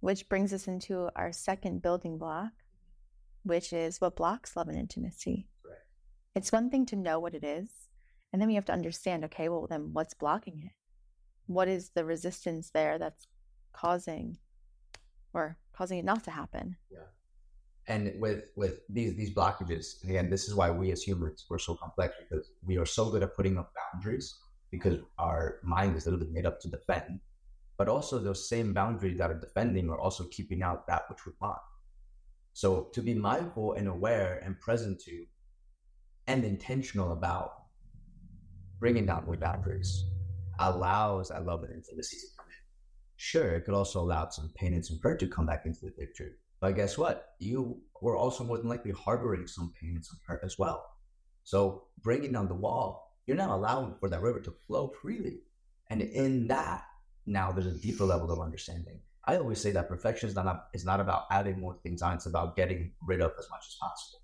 Which 0.00 0.28
brings 0.28 0.52
us 0.52 0.66
into 0.68 1.08
our 1.14 1.32
second 1.32 1.82
building 1.82 2.18
block, 2.18 2.50
which 3.44 3.72
is 3.72 4.00
what 4.00 4.16
blocks 4.16 4.56
love 4.56 4.68
and 4.68 4.78
intimacy. 4.78 5.48
It's 6.38 6.52
one 6.52 6.70
thing 6.70 6.86
to 6.86 6.94
know 6.94 7.18
what 7.18 7.34
it 7.34 7.42
is, 7.42 7.68
and 8.32 8.40
then 8.40 8.46
we 8.48 8.54
have 8.54 8.64
to 8.66 8.72
understand 8.72 9.24
okay, 9.24 9.48
well, 9.48 9.66
then 9.66 9.92
what's 9.92 10.14
blocking 10.14 10.62
it? 10.66 10.70
What 11.46 11.66
is 11.66 11.90
the 11.90 12.04
resistance 12.04 12.70
there 12.70 12.96
that's 12.96 13.26
causing 13.72 14.38
or 15.34 15.58
causing 15.72 15.98
it 15.98 16.04
not 16.04 16.22
to 16.24 16.30
happen? 16.30 16.76
Yeah. 16.92 17.08
And 17.88 18.20
with 18.20 18.52
with 18.54 18.82
these 18.88 19.16
these 19.16 19.34
blockages, 19.34 20.04
again, 20.04 20.30
this 20.30 20.46
is 20.46 20.54
why 20.54 20.70
we 20.70 20.92
as 20.92 21.02
humans 21.02 21.44
we're 21.50 21.58
so 21.58 21.74
complex 21.74 22.14
because 22.20 22.52
we 22.64 22.78
are 22.78 22.86
so 22.86 23.10
good 23.10 23.24
at 23.24 23.34
putting 23.34 23.58
up 23.58 23.72
boundaries 23.80 24.38
because 24.70 25.00
our 25.18 25.58
mind 25.64 25.96
is 25.96 26.06
literally 26.06 26.30
made 26.30 26.46
up 26.46 26.60
to 26.60 26.68
defend. 26.68 27.18
But 27.76 27.88
also, 27.88 28.20
those 28.20 28.48
same 28.48 28.72
boundaries 28.72 29.18
that 29.18 29.32
are 29.32 29.40
defending 29.40 29.90
are 29.90 29.98
also 29.98 30.22
keeping 30.30 30.62
out 30.62 30.86
that 30.86 31.10
which 31.10 31.26
we 31.26 31.32
want. 31.40 31.58
So, 32.52 32.90
to 32.92 33.02
be 33.02 33.14
mindful 33.14 33.72
and 33.72 33.88
aware 33.88 34.40
and 34.44 34.60
present 34.60 35.00
to 35.00 35.26
and 36.28 36.44
intentional 36.44 37.12
about 37.12 37.64
bringing 38.78 39.06
down 39.06 39.24
those 39.26 39.38
boundaries 39.38 40.04
allows 40.60 41.30
that 41.30 41.44
love 41.44 41.64
and 41.64 41.74
intimacy 41.74 42.16
to 42.18 42.26
come 42.36 42.46
in. 42.46 42.62
Sure, 43.16 43.56
it 43.56 43.64
could 43.64 43.74
also 43.74 44.00
allow 44.00 44.28
some 44.28 44.52
pain 44.54 44.72
and 44.74 44.86
some 44.86 45.00
hurt 45.02 45.18
to 45.18 45.26
come 45.26 45.46
back 45.46 45.66
into 45.66 45.80
the 45.84 45.90
picture. 45.90 46.36
But 46.60 46.76
guess 46.76 46.96
what? 46.96 47.34
You 47.40 47.80
were 48.00 48.16
also 48.16 48.44
more 48.44 48.58
than 48.58 48.68
likely 48.68 48.92
harboring 48.92 49.48
some 49.48 49.72
pain 49.80 49.94
and 49.96 50.04
some 50.04 50.18
hurt 50.26 50.42
as 50.44 50.56
well. 50.56 50.84
So 51.42 51.84
bringing 52.02 52.32
down 52.32 52.46
the 52.46 52.54
wall 52.54 53.08
you're 53.28 53.36
not 53.36 53.50
allowing 53.50 53.94
for 54.00 54.08
that 54.08 54.22
river 54.22 54.40
to 54.40 54.54
flow 54.66 54.90
freely. 55.02 55.40
And 55.90 56.00
in 56.00 56.48
that, 56.48 56.84
now 57.26 57.52
there's 57.52 57.66
a 57.66 57.78
deeper 57.78 58.04
level 58.04 58.32
of 58.32 58.40
understanding. 58.40 59.00
I 59.26 59.36
always 59.36 59.60
say 59.60 59.70
that 59.72 59.86
perfection 59.86 60.30
is 60.30 60.34
not, 60.34 60.68
is 60.72 60.86
not 60.86 60.98
about 60.98 61.24
adding 61.30 61.60
more 61.60 61.76
things 61.82 62.00
on, 62.00 62.14
it's 62.14 62.24
about 62.24 62.56
getting 62.56 62.92
rid 63.02 63.20
of 63.20 63.32
as 63.38 63.50
much 63.50 63.64
as 63.68 63.76
possible. 63.78 64.22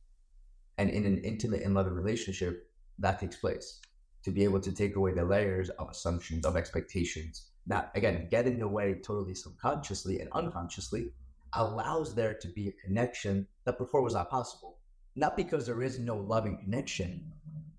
And 0.79 0.91
in 0.91 1.05
an 1.05 1.19
intimate 1.19 1.63
and 1.63 1.75
loving 1.75 1.95
relationship, 1.95 2.69
that 2.99 3.21
takes 3.21 3.37
place. 3.37 3.81
To 4.25 4.31
be 4.31 4.45
able 4.45 4.61
to 4.61 4.73
take 4.73 4.97
away 4.97 5.13
the 5.13 5.25
layers 5.25 5.71
of 5.71 5.91
assumptions, 5.91 6.47
of 6.47 6.57
expectations, 6.57 7.51
that 7.67 7.91
again, 7.95 8.29
getting 8.31 8.63
away 8.63 8.95
totally 8.95 9.35
subconsciously 9.35 10.21
and 10.21 10.31
unconsciously 10.33 11.13
allows 11.53 12.15
there 12.15 12.35
to 12.35 12.49
be 12.49 12.69
a 12.69 12.87
connection 12.87 13.47
that 13.65 13.79
before 13.79 14.03
was 14.03 14.15
not 14.15 14.31
possible. 14.31 14.79
Not 15.17 15.37
because 15.37 15.67
there 15.67 15.83
is 15.83 15.99
no 16.01 16.17
loving 16.17 16.59
connection, 16.59 17.33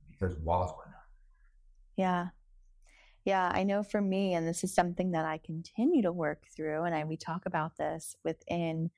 because 0.09 0.37
walls 0.37 0.71
were 0.77 0.89
not. 0.89 1.03
yeah. 1.97 2.27
Yeah, 3.25 3.51
I 3.51 3.63
know 3.63 3.81
for 3.81 4.01
me, 4.01 4.35
and 4.35 4.47
this 4.47 4.63
is 4.63 4.71
something 4.71 5.11
that 5.11 5.25
I 5.25 5.39
continue 5.39 6.03
to 6.03 6.11
work 6.11 6.45
through, 6.55 6.83
and 6.83 6.93
I, 6.93 7.03
we 7.05 7.17
talk 7.17 7.47
about 7.47 7.75
this 7.75 8.15
within 8.23 8.91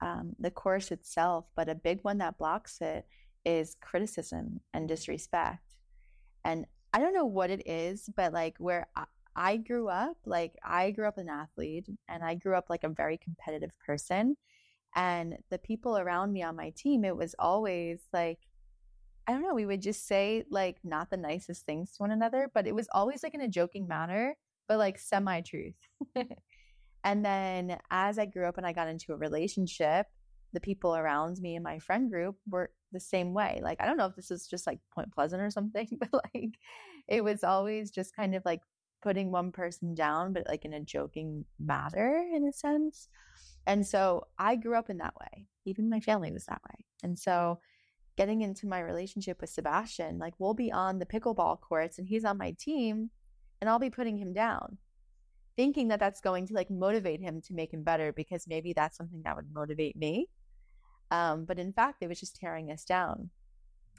um, 0.00 0.34
the 0.38 0.50
course 0.50 0.90
itself, 0.90 1.44
but 1.54 1.68
a 1.68 1.74
big 1.74 2.00
one 2.02 2.18
that 2.18 2.38
blocks 2.38 2.80
it 2.80 3.06
is 3.46 3.76
criticism 3.80 4.60
and 4.74 4.88
disrespect. 4.88 5.76
And 6.44 6.66
I 6.92 6.98
don't 6.98 7.14
know 7.14 7.24
what 7.24 7.50
it 7.50 7.66
is, 7.66 8.10
but 8.14 8.32
like 8.32 8.56
where 8.58 8.88
I, 8.96 9.04
I 9.36 9.56
grew 9.58 9.88
up, 9.88 10.16
like 10.26 10.54
I 10.64 10.90
grew 10.90 11.06
up 11.06 11.16
an 11.16 11.28
athlete 11.28 11.86
and 12.08 12.24
I 12.24 12.34
grew 12.34 12.56
up 12.56 12.66
like 12.68 12.84
a 12.84 12.88
very 12.88 13.16
competitive 13.16 13.70
person. 13.86 14.36
And 14.94 15.38
the 15.50 15.58
people 15.58 15.96
around 15.96 16.32
me 16.32 16.42
on 16.42 16.56
my 16.56 16.72
team, 16.76 17.04
it 17.04 17.16
was 17.16 17.34
always 17.38 18.00
like, 18.12 18.40
I 19.28 19.32
don't 19.32 19.42
know, 19.42 19.54
we 19.54 19.66
would 19.66 19.82
just 19.82 20.06
say 20.06 20.44
like 20.50 20.78
not 20.82 21.10
the 21.10 21.16
nicest 21.16 21.64
things 21.64 21.92
to 21.92 22.02
one 22.02 22.10
another, 22.10 22.50
but 22.52 22.66
it 22.66 22.74
was 22.74 22.88
always 22.92 23.22
like 23.22 23.34
in 23.34 23.40
a 23.40 23.48
joking 23.48 23.86
manner, 23.86 24.36
but 24.68 24.78
like 24.78 24.98
semi 24.98 25.40
truth. 25.42 25.74
and 27.04 27.24
then 27.24 27.78
as 27.90 28.18
I 28.18 28.26
grew 28.26 28.46
up 28.46 28.56
and 28.56 28.66
I 28.66 28.72
got 28.72 28.88
into 28.88 29.12
a 29.12 29.16
relationship, 29.16 30.06
the 30.56 30.60
people 30.60 30.96
around 30.96 31.38
me 31.38 31.54
and 31.54 31.62
my 31.62 31.78
friend 31.78 32.10
group 32.10 32.36
were 32.48 32.70
the 32.92 32.98
same 32.98 33.34
way. 33.34 33.60
Like, 33.62 33.78
I 33.78 33.84
don't 33.84 33.98
know 33.98 34.06
if 34.06 34.16
this 34.16 34.30
is 34.30 34.46
just 34.46 34.66
like 34.66 34.78
Point 34.90 35.12
Pleasant 35.12 35.42
or 35.42 35.50
something, 35.50 35.86
but 36.00 36.08
like 36.34 36.58
it 37.06 37.22
was 37.22 37.44
always 37.44 37.90
just 37.90 38.16
kind 38.16 38.34
of 38.34 38.42
like 38.46 38.62
putting 39.02 39.30
one 39.30 39.52
person 39.52 39.94
down, 39.94 40.32
but 40.32 40.46
like 40.48 40.64
in 40.64 40.72
a 40.72 40.80
joking 40.80 41.44
manner 41.60 42.24
in 42.34 42.48
a 42.48 42.52
sense. 42.54 43.08
And 43.66 43.86
so 43.86 44.28
I 44.38 44.56
grew 44.56 44.78
up 44.78 44.88
in 44.88 44.96
that 44.96 45.14
way. 45.20 45.46
Even 45.66 45.90
my 45.90 46.00
family 46.00 46.32
was 46.32 46.46
that 46.46 46.62
way. 46.70 46.86
And 47.02 47.18
so 47.18 47.60
getting 48.16 48.40
into 48.40 48.66
my 48.66 48.80
relationship 48.80 49.42
with 49.42 49.50
Sebastian, 49.50 50.18
like 50.18 50.32
we'll 50.38 50.54
be 50.54 50.72
on 50.72 50.98
the 50.98 51.04
pickleball 51.04 51.60
courts 51.60 51.98
and 51.98 52.08
he's 52.08 52.24
on 52.24 52.38
my 52.38 52.52
team 52.58 53.10
and 53.60 53.68
I'll 53.68 53.78
be 53.78 53.90
putting 53.90 54.16
him 54.16 54.32
down, 54.32 54.78
thinking 55.54 55.88
that 55.88 56.00
that's 56.00 56.22
going 56.22 56.46
to 56.46 56.54
like 56.54 56.70
motivate 56.70 57.20
him 57.20 57.42
to 57.42 57.52
make 57.52 57.74
him 57.74 57.82
better 57.82 58.10
because 58.10 58.46
maybe 58.48 58.72
that's 58.72 58.96
something 58.96 59.20
that 59.24 59.36
would 59.36 59.52
motivate 59.52 59.96
me. 59.96 60.30
Um, 61.10 61.44
but 61.44 61.58
in 61.58 61.72
fact, 61.72 62.02
it 62.02 62.08
was 62.08 62.20
just 62.20 62.36
tearing 62.36 62.70
us 62.70 62.84
down. 62.84 63.30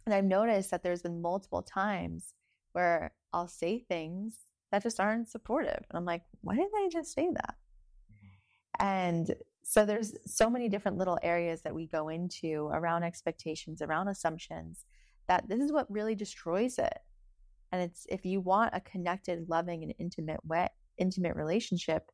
And 0.06 0.14
I've 0.14 0.26
noticed 0.26 0.72
that 0.72 0.84
there's 0.84 1.02
been 1.02 1.22
multiple 1.22 1.62
times 1.62 2.34
where 2.74 3.14
I'll 3.34 3.48
say 3.48 3.80
things 3.80 4.38
that 4.72 4.84
just 4.84 5.00
aren't 5.00 5.30
supportive. 5.30 5.80
And 5.90 5.98
I'm 5.98 6.06
like, 6.06 6.24
why 6.42 6.56
didn't 6.56 6.72
I 6.76 6.90
just 6.92 7.14
say 7.14 7.30
that? 7.34 7.56
Mm-hmm. 8.12 8.86
And 8.86 9.36
so 9.64 9.86
there's 9.86 10.14
so 10.26 10.50
many 10.50 10.70
different 10.70 10.98
little 10.98 11.20
areas 11.24 11.62
that 11.64 11.76
we 11.76 11.88
go 11.88 12.10
into 12.10 12.70
around 12.72 13.04
expectations, 13.04 13.82
around 13.82 14.08
assumptions, 14.08 14.86
that 15.28 15.48
this 15.50 15.60
is 15.60 15.72
what 15.72 15.92
really 15.92 16.16
destroys 16.16 16.78
it. 16.78 17.00
And 17.72 17.82
it's 17.82 18.06
if 18.10 18.26
you 18.26 18.40
want 18.40 18.74
a 18.74 18.82
connected, 18.82 19.50
loving, 19.50 19.84
and 19.84 19.94
intimate 20.00 20.46
way, 20.46 20.70
intimate 20.98 21.36
relationship, 21.36 22.12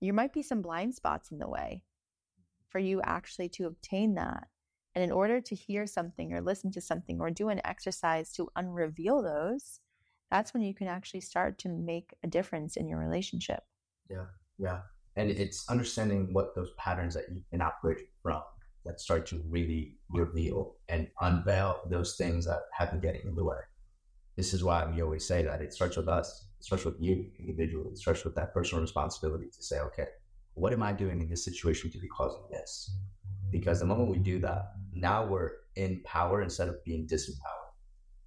there 0.00 0.12
might 0.12 0.32
be 0.32 0.42
some 0.42 0.62
blind 0.62 0.94
spots 0.94 1.32
in 1.32 1.38
the 1.38 1.48
way 1.48 1.82
for 2.74 2.80
you 2.80 3.00
actually 3.04 3.48
to 3.48 3.66
obtain 3.66 4.16
that. 4.16 4.48
And 4.96 5.04
in 5.04 5.12
order 5.12 5.40
to 5.40 5.54
hear 5.54 5.86
something 5.86 6.32
or 6.32 6.40
listen 6.40 6.72
to 6.72 6.80
something 6.80 7.20
or 7.20 7.30
do 7.30 7.48
an 7.48 7.60
exercise 7.64 8.32
to 8.32 8.48
unreveal 8.56 9.22
those, 9.22 9.78
that's 10.28 10.52
when 10.52 10.64
you 10.64 10.74
can 10.74 10.88
actually 10.88 11.20
start 11.20 11.56
to 11.60 11.68
make 11.68 12.16
a 12.24 12.26
difference 12.26 12.76
in 12.76 12.88
your 12.88 12.98
relationship. 12.98 13.60
Yeah. 14.10 14.24
Yeah. 14.58 14.80
And 15.14 15.30
it's 15.30 15.70
understanding 15.70 16.30
what 16.32 16.56
those 16.56 16.72
patterns 16.76 17.14
that 17.14 17.26
you 17.32 17.42
can 17.48 17.62
operate 17.62 18.08
from 18.24 18.42
that 18.84 19.00
start 19.00 19.24
to 19.26 19.40
really 19.48 19.94
reveal 20.10 20.74
and 20.88 21.06
unveil 21.20 21.78
those 21.88 22.16
things 22.16 22.44
that 22.46 22.62
have 22.72 22.90
been 22.90 23.00
getting 23.00 23.22
in 23.24 23.36
the 23.36 23.44
way. 23.44 23.58
This 24.36 24.52
is 24.52 24.64
why 24.64 24.84
we 24.84 25.00
always 25.00 25.24
say 25.24 25.44
that 25.44 25.62
it 25.62 25.72
starts 25.72 25.96
with 25.96 26.08
us, 26.08 26.48
it 26.58 26.64
starts 26.64 26.84
with 26.84 26.96
you 26.98 27.30
individually, 27.38 27.90
it 27.90 27.98
starts 27.98 28.24
with 28.24 28.34
that 28.34 28.52
personal 28.52 28.82
responsibility 28.82 29.46
to 29.46 29.62
say, 29.62 29.78
okay, 29.78 30.06
what 30.54 30.72
am 30.72 30.82
I 30.82 30.92
doing 30.92 31.20
in 31.20 31.28
this 31.28 31.44
situation 31.44 31.90
to 31.90 31.98
be 31.98 32.08
causing 32.08 32.42
this? 32.50 32.96
Because 33.50 33.80
the 33.80 33.86
moment 33.86 34.10
we 34.10 34.18
do 34.18 34.38
that, 34.40 34.72
now 34.92 35.26
we're 35.26 35.50
in 35.76 36.00
power 36.04 36.42
instead 36.42 36.68
of 36.68 36.82
being 36.84 37.06
disempowered. 37.06 37.64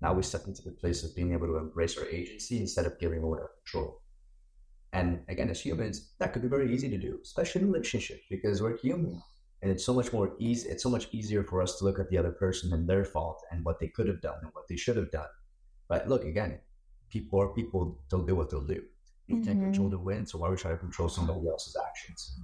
Now 0.01 0.13
we 0.13 0.21
step 0.23 0.45
into 0.45 0.61
the 0.61 0.71
place 0.71 1.03
of 1.03 1.15
being 1.15 1.33
able 1.33 1.47
to 1.47 1.57
embrace 1.57 1.97
our 1.97 2.05
agency 2.05 2.59
instead 2.59 2.85
of 2.85 2.99
giving 2.99 3.23
away 3.23 3.39
our 3.39 3.51
control. 3.63 4.01
And 4.93 5.21
again, 5.27 5.49
as 5.49 5.59
humans, 5.59 6.11
that 6.19 6.33
could 6.33 6.41
be 6.41 6.47
very 6.47 6.73
easy 6.73 6.89
to 6.89 6.97
do, 6.97 7.19
especially 7.21 7.61
in 7.61 7.71
relationships, 7.71 8.23
because 8.29 8.61
we're 8.61 8.77
human. 8.77 9.21
And 9.61 9.71
it's 9.71 9.85
so 9.85 9.93
much 9.93 10.13
more 10.13 10.35
easy, 10.39 10.69
it's 10.69 10.83
so 10.83 10.89
much 10.89 11.07
easier 11.11 11.43
for 11.43 11.61
us 11.61 11.77
to 11.77 11.85
look 11.85 11.99
at 11.99 12.09
the 12.09 12.17
other 12.17 12.31
person 12.31 12.73
and 12.73 12.87
their 12.87 13.03
fault 13.03 13.41
and 13.51 13.65
what 13.65 13.79
they 13.79 13.87
could 13.87 14.07
have 14.07 14.21
done 14.21 14.37
and 14.43 14.51
what 14.53 14.67
they 14.67 14.75
should 14.75 14.97
have 14.97 15.11
done. 15.11 15.29
But 15.87 16.07
look, 16.07 16.25
again, 16.25 16.59
people 17.09 17.41
are 17.41 17.49
people, 17.49 17.99
they'll 18.09 18.25
do 18.25 18.35
what 18.35 18.49
they'll 18.49 18.61
do. 18.61 18.83
You 19.27 19.41
can't 19.41 19.59
control 19.59 19.87
mm-hmm. 19.87 19.97
the 19.97 20.03
wind, 20.03 20.29
so 20.29 20.37
why 20.37 20.47
would 20.47 20.57
we 20.57 20.61
try 20.61 20.71
to 20.71 20.77
control 20.77 21.09
somebody 21.09 21.47
else's 21.47 21.75
actions? 21.87 22.39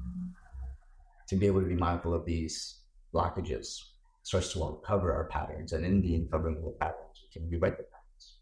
To 1.29 1.35
be 1.37 1.47
able 1.47 1.61
to 1.61 1.67
be 1.67 1.75
mindful 1.75 2.13
of 2.13 2.25
these 2.25 2.81
blockages 3.13 3.79
starts 4.23 4.51
to 4.53 4.63
uncover 4.65 5.13
our 5.13 5.25
patterns, 5.25 5.71
and 5.73 5.85
in 5.85 6.01
the 6.01 6.15
uncovering 6.15 6.57
of 6.57 6.63
the 6.63 6.71
patterns, 6.71 7.23
we 7.23 7.39
can 7.39 7.49
rewrite 7.49 7.77
the 7.77 7.83
patterns. 7.83 8.37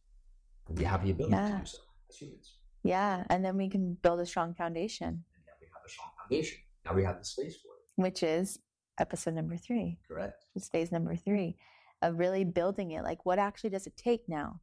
We 0.69 0.83
have 0.85 1.03
the 1.03 1.11
ability 1.11 1.35
Yeah. 1.35 1.51
to 1.51 1.57
do 1.59 1.65
so 1.65 1.77
as 2.09 2.15
humans. 2.17 2.57
Yeah. 2.83 3.23
And 3.29 3.45
then 3.45 3.57
we 3.57 3.69
can 3.69 3.93
build 3.95 4.19
a 4.19 4.25
strong 4.25 4.53
foundation, 4.55 5.07
And 5.07 5.45
now 5.45 5.53
we 5.59 5.67
have 5.67 5.83
a 5.85 5.89
strong 5.89 6.09
foundation. 6.17 6.57
Now 6.85 6.93
we 6.95 7.03
have 7.03 7.19
the 7.19 7.25
space 7.25 7.57
for 7.57 7.67
it. 7.67 8.01
which 8.01 8.23
is 8.23 8.59
episode 8.97 9.35
number 9.35 9.57
three. 9.57 9.99
Correct. 10.07 10.45
It's 10.55 10.67
phase 10.69 10.91
number 10.91 11.15
three 11.15 11.57
of 12.01 12.17
really 12.17 12.43
building 12.43 12.91
it. 12.91 13.03
Like, 13.03 13.25
what 13.25 13.37
actually 13.37 13.69
does 13.69 13.85
it 13.85 13.95
take 13.97 14.27
now? 14.27 14.59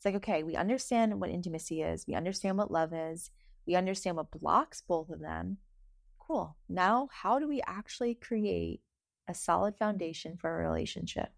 It's 0.00 0.06
like, 0.06 0.14
okay, 0.14 0.42
we 0.42 0.56
understand 0.56 1.20
what 1.20 1.28
intimacy 1.28 1.82
is, 1.82 2.06
we 2.08 2.14
understand 2.14 2.56
what 2.56 2.70
love 2.70 2.94
is, 2.94 3.30
we 3.66 3.74
understand 3.74 4.16
what 4.16 4.30
blocks 4.30 4.80
both 4.80 5.10
of 5.10 5.20
them. 5.20 5.58
Cool. 6.18 6.56
Now, 6.70 7.10
how 7.12 7.38
do 7.38 7.46
we 7.46 7.60
actually 7.66 8.14
create 8.14 8.80
a 9.28 9.34
solid 9.34 9.76
foundation 9.76 10.38
for 10.40 10.48
a 10.48 10.66
relationship? 10.66 11.28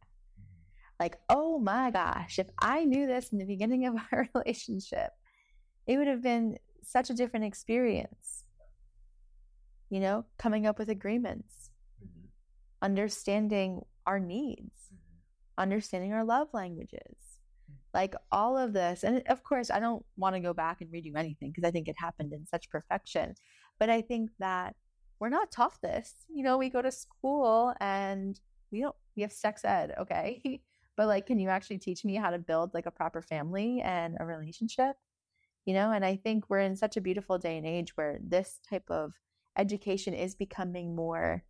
Like, 1.01 1.17
oh 1.29 1.59
my 1.59 1.91
gosh, 1.91 2.39
if 2.39 2.51
I 2.61 2.85
knew 2.85 3.09
this 3.09 3.33
in 3.33 3.39
the 3.39 3.47
beginning 3.47 3.85
of 3.85 3.97
our 4.13 4.29
relationship, 4.33 5.11
it 5.89 5.97
would 5.97 6.07
have 6.07 6.23
been 6.23 6.57
such 6.85 7.11
a 7.11 7.15
different 7.15 7.47
experience. 7.47 8.45
You 9.91 9.99
know, 9.99 10.25
coming 10.39 10.69
up 10.69 10.79
with 10.79 10.89
agreements, 10.89 11.71
Mhm. 12.01 12.29
understanding 12.81 13.87
our 14.07 14.21
needs, 14.21 14.93
understanding 15.59 16.13
our 16.13 16.25
love 16.25 16.55
languages, 16.55 17.22
like 17.95 18.15
all 18.31 18.57
of 18.57 18.73
this. 18.73 19.05
And 19.05 19.23
of 19.29 19.43
course, 19.43 19.71
I 19.71 19.81
don't 19.81 20.05
want 20.17 20.35
to 20.35 20.41
go 20.41 20.55
back 20.55 20.81
and 20.81 20.91
redo 20.91 21.17
anything 21.17 21.51
because 21.51 21.67
I 21.67 21.71
think 21.71 21.89
it 21.89 21.97
happened 21.99 22.33
in 22.33 22.47
such 22.47 22.71
perfection. 22.71 23.35
But 23.79 23.91
I 23.91 24.01
think 24.01 24.31
that 24.39 24.77
we're 25.21 25.29
not 25.29 25.51
taught 25.51 25.81
this. 25.83 26.15
You 26.29 26.43
know, 26.43 26.59
we 26.59 26.71
go 26.71 26.83
to 26.83 26.91
school 26.91 27.75
and 27.81 28.41
we 28.71 28.81
don't, 28.81 28.97
we 29.17 29.23
have 29.23 29.33
sex 29.33 29.65
ed, 29.65 29.95
okay? 29.99 30.61
but 30.97 31.07
like, 31.07 31.27
can 31.27 31.39
you 31.39 31.49
actually 31.49 31.79
teach 31.79 32.05
me 32.05 32.17
how 32.17 32.31
to 32.31 32.39
build 32.39 32.75
like 32.75 32.87
a 32.87 32.91
proper 32.91 33.23
family 33.23 33.81
and 33.83 34.17
a 34.21 34.25
relationship? 34.25 34.97
You 35.65 35.75
know, 35.75 35.93
and 35.93 36.05
I 36.05 36.17
think 36.17 36.49
we're 36.49 36.61
in 36.61 36.75
such 36.75 36.97
a 36.97 37.01
beautiful 37.01 37.39
day 37.39 37.57
and 37.57 37.67
age 37.67 37.97
where 37.97 38.19
this 38.21 38.59
type 38.69 38.91
of 38.91 39.15
education 39.57 40.15
is 40.15 40.35
becoming 40.35 40.97
more 40.97 41.45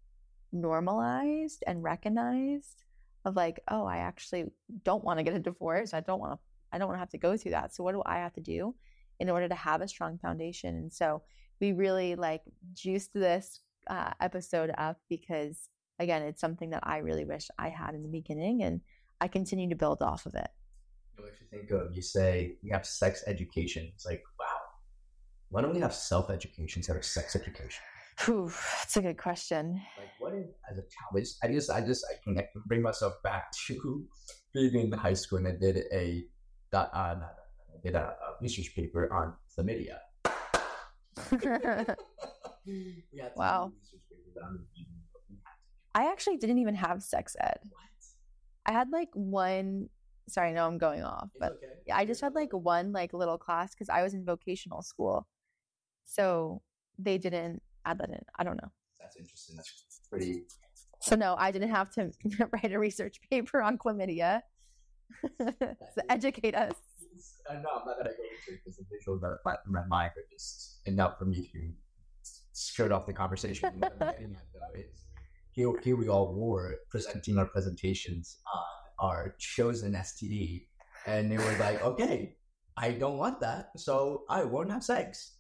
normalized 0.52 1.64
and 1.66 1.82
recognized 1.82 2.82
of 3.24 3.36
like 3.36 3.60
oh 3.68 3.84
i 3.84 3.98
actually 3.98 4.44
don't 4.84 5.04
want 5.04 5.18
to 5.18 5.22
get 5.22 5.34
a 5.34 5.38
divorce 5.38 5.94
i 5.94 6.00
don't 6.00 6.20
want 6.20 6.32
to 6.32 6.38
i 6.72 6.78
don't 6.78 6.88
want 6.88 6.96
to 6.96 7.00
have 7.00 7.10
to 7.10 7.18
go 7.18 7.36
through 7.36 7.50
that 7.50 7.74
so 7.74 7.82
what 7.82 7.92
do 7.92 8.02
i 8.06 8.16
have 8.16 8.32
to 8.32 8.40
do 8.40 8.74
in 9.20 9.30
order 9.30 9.48
to 9.48 9.54
have 9.54 9.80
a 9.80 9.88
strong 9.88 10.18
foundation 10.18 10.74
and 10.76 10.92
so 10.92 11.22
we 11.60 11.72
really 11.72 12.14
like 12.14 12.42
juiced 12.74 13.12
this 13.14 13.60
uh, 13.88 14.10
episode 14.20 14.72
up 14.78 14.98
because 15.08 15.68
again 15.98 16.22
it's 16.22 16.40
something 16.40 16.70
that 16.70 16.82
i 16.84 16.98
really 16.98 17.24
wish 17.24 17.48
i 17.58 17.68
had 17.68 17.94
in 17.94 18.02
the 18.02 18.08
beginning 18.08 18.62
and 18.62 18.80
i 19.20 19.28
continue 19.28 19.68
to 19.68 19.76
build 19.76 20.02
off 20.02 20.26
of 20.26 20.34
it 20.34 20.50
You 21.18 21.24
you 21.26 21.46
think 21.50 21.70
of, 21.70 21.94
you 21.94 22.02
say 22.02 22.56
we 22.62 22.70
have 22.70 22.86
sex 22.86 23.22
education. 23.26 23.90
It's 23.94 24.06
like, 24.06 24.22
wow, 24.38 24.60
why 25.50 25.62
don't 25.62 25.74
we 25.74 25.80
have 25.80 25.94
self 25.94 26.30
education 26.30 26.80
instead 26.80 26.96
of 26.96 27.04
sex 27.04 27.36
education? 27.36 27.82
Whew, 28.20 28.52
that's 28.78 28.96
a 28.96 29.02
good 29.02 29.18
question 29.18 29.80
Like, 29.98 30.08
what 30.18 30.34
if, 30.34 30.46
as 30.70 30.78
a 30.78 30.82
child, 30.82 31.16
I 31.16 31.20
just, 31.20 31.44
I 31.44 31.48
just, 31.48 31.70
I 31.70 31.80
just, 31.80 32.06
I 32.10 32.14
can, 32.22 32.38
I 32.38 32.42
can 32.42 32.62
bring 32.66 32.82
myself 32.82 33.14
back 33.24 33.52
to 33.66 34.06
being 34.52 34.74
in 34.74 34.92
high 34.92 35.14
school 35.14 35.38
and 35.38 35.48
I 35.48 35.52
did 35.52 35.84
a, 35.92 36.24
dot, 36.70 36.90
uh, 36.94 36.98
I 36.98 37.78
did 37.82 37.94
a, 37.94 37.98
a 37.98 38.36
research 38.40 38.74
paper 38.74 39.12
on 39.12 39.34
chlamydia. 39.56 39.98
Wow. 43.34 43.72
research 43.74 44.02
papers 44.08 44.36
on 44.44 44.54
it. 44.54 44.60
We 44.76 44.80
had 44.80 46.04
to 46.04 46.08
i 46.08 46.10
actually 46.10 46.36
didn't 46.36 46.58
even 46.58 46.74
have 46.76 47.02
sex 47.02 47.36
ed 47.40 47.58
What? 47.68 47.82
i 48.66 48.72
had 48.72 48.90
like 48.92 49.08
one 49.14 49.88
sorry 50.28 50.52
no 50.52 50.66
i'm 50.66 50.78
going 50.78 51.02
off 51.02 51.24
It's 51.34 51.40
but 51.40 51.52
okay. 51.52 51.72
Yeah, 51.86 51.96
I 51.96 52.04
just 52.04 52.20
had 52.20 52.34
like 52.34 52.52
one 52.52 52.92
like 52.92 53.12
little 53.12 53.38
class 53.38 53.74
because 53.74 53.88
I 53.88 54.02
was 54.02 54.14
in 54.14 54.24
vocational 54.24 54.82
school. 54.82 55.26
So 56.04 56.62
they 56.98 57.18
didn't 57.18 57.62
add 57.84 57.98
that 57.98 58.10
in. 58.10 58.20
I 58.38 58.44
don't 58.44 58.56
know. 58.56 58.70
That's 59.00 59.16
interesting. 59.16 59.56
That's 59.56 60.00
pretty. 60.10 60.44
So 61.00 61.16
no, 61.16 61.34
I 61.38 61.50
didn't 61.50 61.70
have 61.70 61.90
to 61.94 62.12
write 62.52 62.72
a 62.72 62.78
research 62.78 63.20
paper 63.30 63.60
on 63.62 63.78
chlamydia. 63.78 64.42
so 65.38 66.02
educate 66.08 66.54
us. 66.54 66.74
Uh, 67.48 67.54
no, 67.54 67.58
I'm 67.58 67.86
not 67.86 67.96
gonna 67.98 68.10
go 68.10 68.24
into 68.24 68.52
it 68.52 68.60
because 68.64 68.78
the 68.78 68.84
visuals 68.84 69.20
that 69.20 69.58
my 69.66 69.84
mind 69.88 70.12
are 70.16 70.24
just 70.30 70.80
enough 70.86 71.18
for 71.18 71.24
me 71.24 71.50
to 71.52 71.72
skirt 72.52 72.92
off 72.92 73.06
the 73.06 73.12
conversation. 73.12 73.70
What 73.78 73.92
I'm 74.00 74.10
getting 74.12 74.34
at 74.34 74.46
though 74.54 74.80
is 74.80 75.04
here, 75.50 75.72
here 75.82 75.96
we 75.96 76.08
all 76.08 76.34
were 76.34 76.76
presenting 76.90 77.36
our 77.38 77.46
presentations 77.46 78.38
on 78.54 78.64
our 78.98 79.34
chosen 79.38 79.92
STD, 79.92 80.66
and 81.06 81.30
they 81.30 81.36
were 81.36 81.56
like, 81.58 81.82
"Okay, 81.82 82.36
I 82.76 82.92
don't 82.92 83.18
want 83.18 83.40
that, 83.40 83.70
so 83.76 84.24
I 84.30 84.44
won't 84.44 84.70
have 84.70 84.84
sex." 84.84 85.38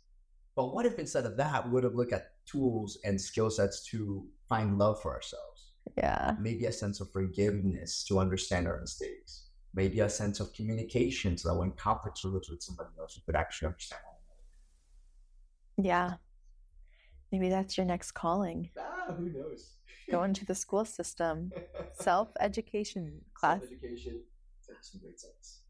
But 0.54 0.74
what 0.74 0.84
if 0.84 0.98
instead 0.98 1.24
of 1.24 1.36
that, 1.38 1.66
we 1.66 1.72
would 1.72 1.84
have 1.84 1.94
looked 1.94 2.12
at 2.12 2.31
tools 2.46 2.98
and 3.04 3.20
skill 3.20 3.50
sets 3.50 3.84
to 3.90 4.26
find 4.48 4.78
love 4.78 5.00
for 5.00 5.14
ourselves? 5.14 5.72
Yeah. 5.98 6.36
maybe 6.40 6.66
a 6.66 6.72
sense 6.72 7.00
of 7.00 7.12
forgiveness 7.12 8.04
to 8.04 8.18
understand 8.18 8.66
our 8.66 8.80
mistakes, 8.80 9.48
maybe 9.74 10.00
a 10.00 10.08
sense 10.08 10.40
of 10.40 10.52
communication 10.52 11.36
so 11.36 11.48
that 11.48 11.56
when 11.56 11.72
arose 11.72 12.48
with 12.50 12.62
somebody 12.62 12.90
else, 12.98 13.16
you 13.16 13.22
could 13.26 13.36
actually 13.36 13.66
understand. 13.66 14.00
Yeah. 15.76 16.14
Maybe 17.30 17.48
that's 17.48 17.76
your 17.76 17.86
next 17.86 18.12
calling. 18.12 18.70
Ah, 18.78 19.14
who 19.14 19.30
knows? 19.30 19.76
Go 20.10 20.22
into 20.22 20.44
the 20.44 20.54
school 20.54 20.84
system. 20.84 21.50
Self 21.94 22.28
education 22.40 23.20
class. 23.34 23.62
Education. 23.62 24.20
Some 24.80 25.00
great 25.00 25.20
sex. 25.20 25.60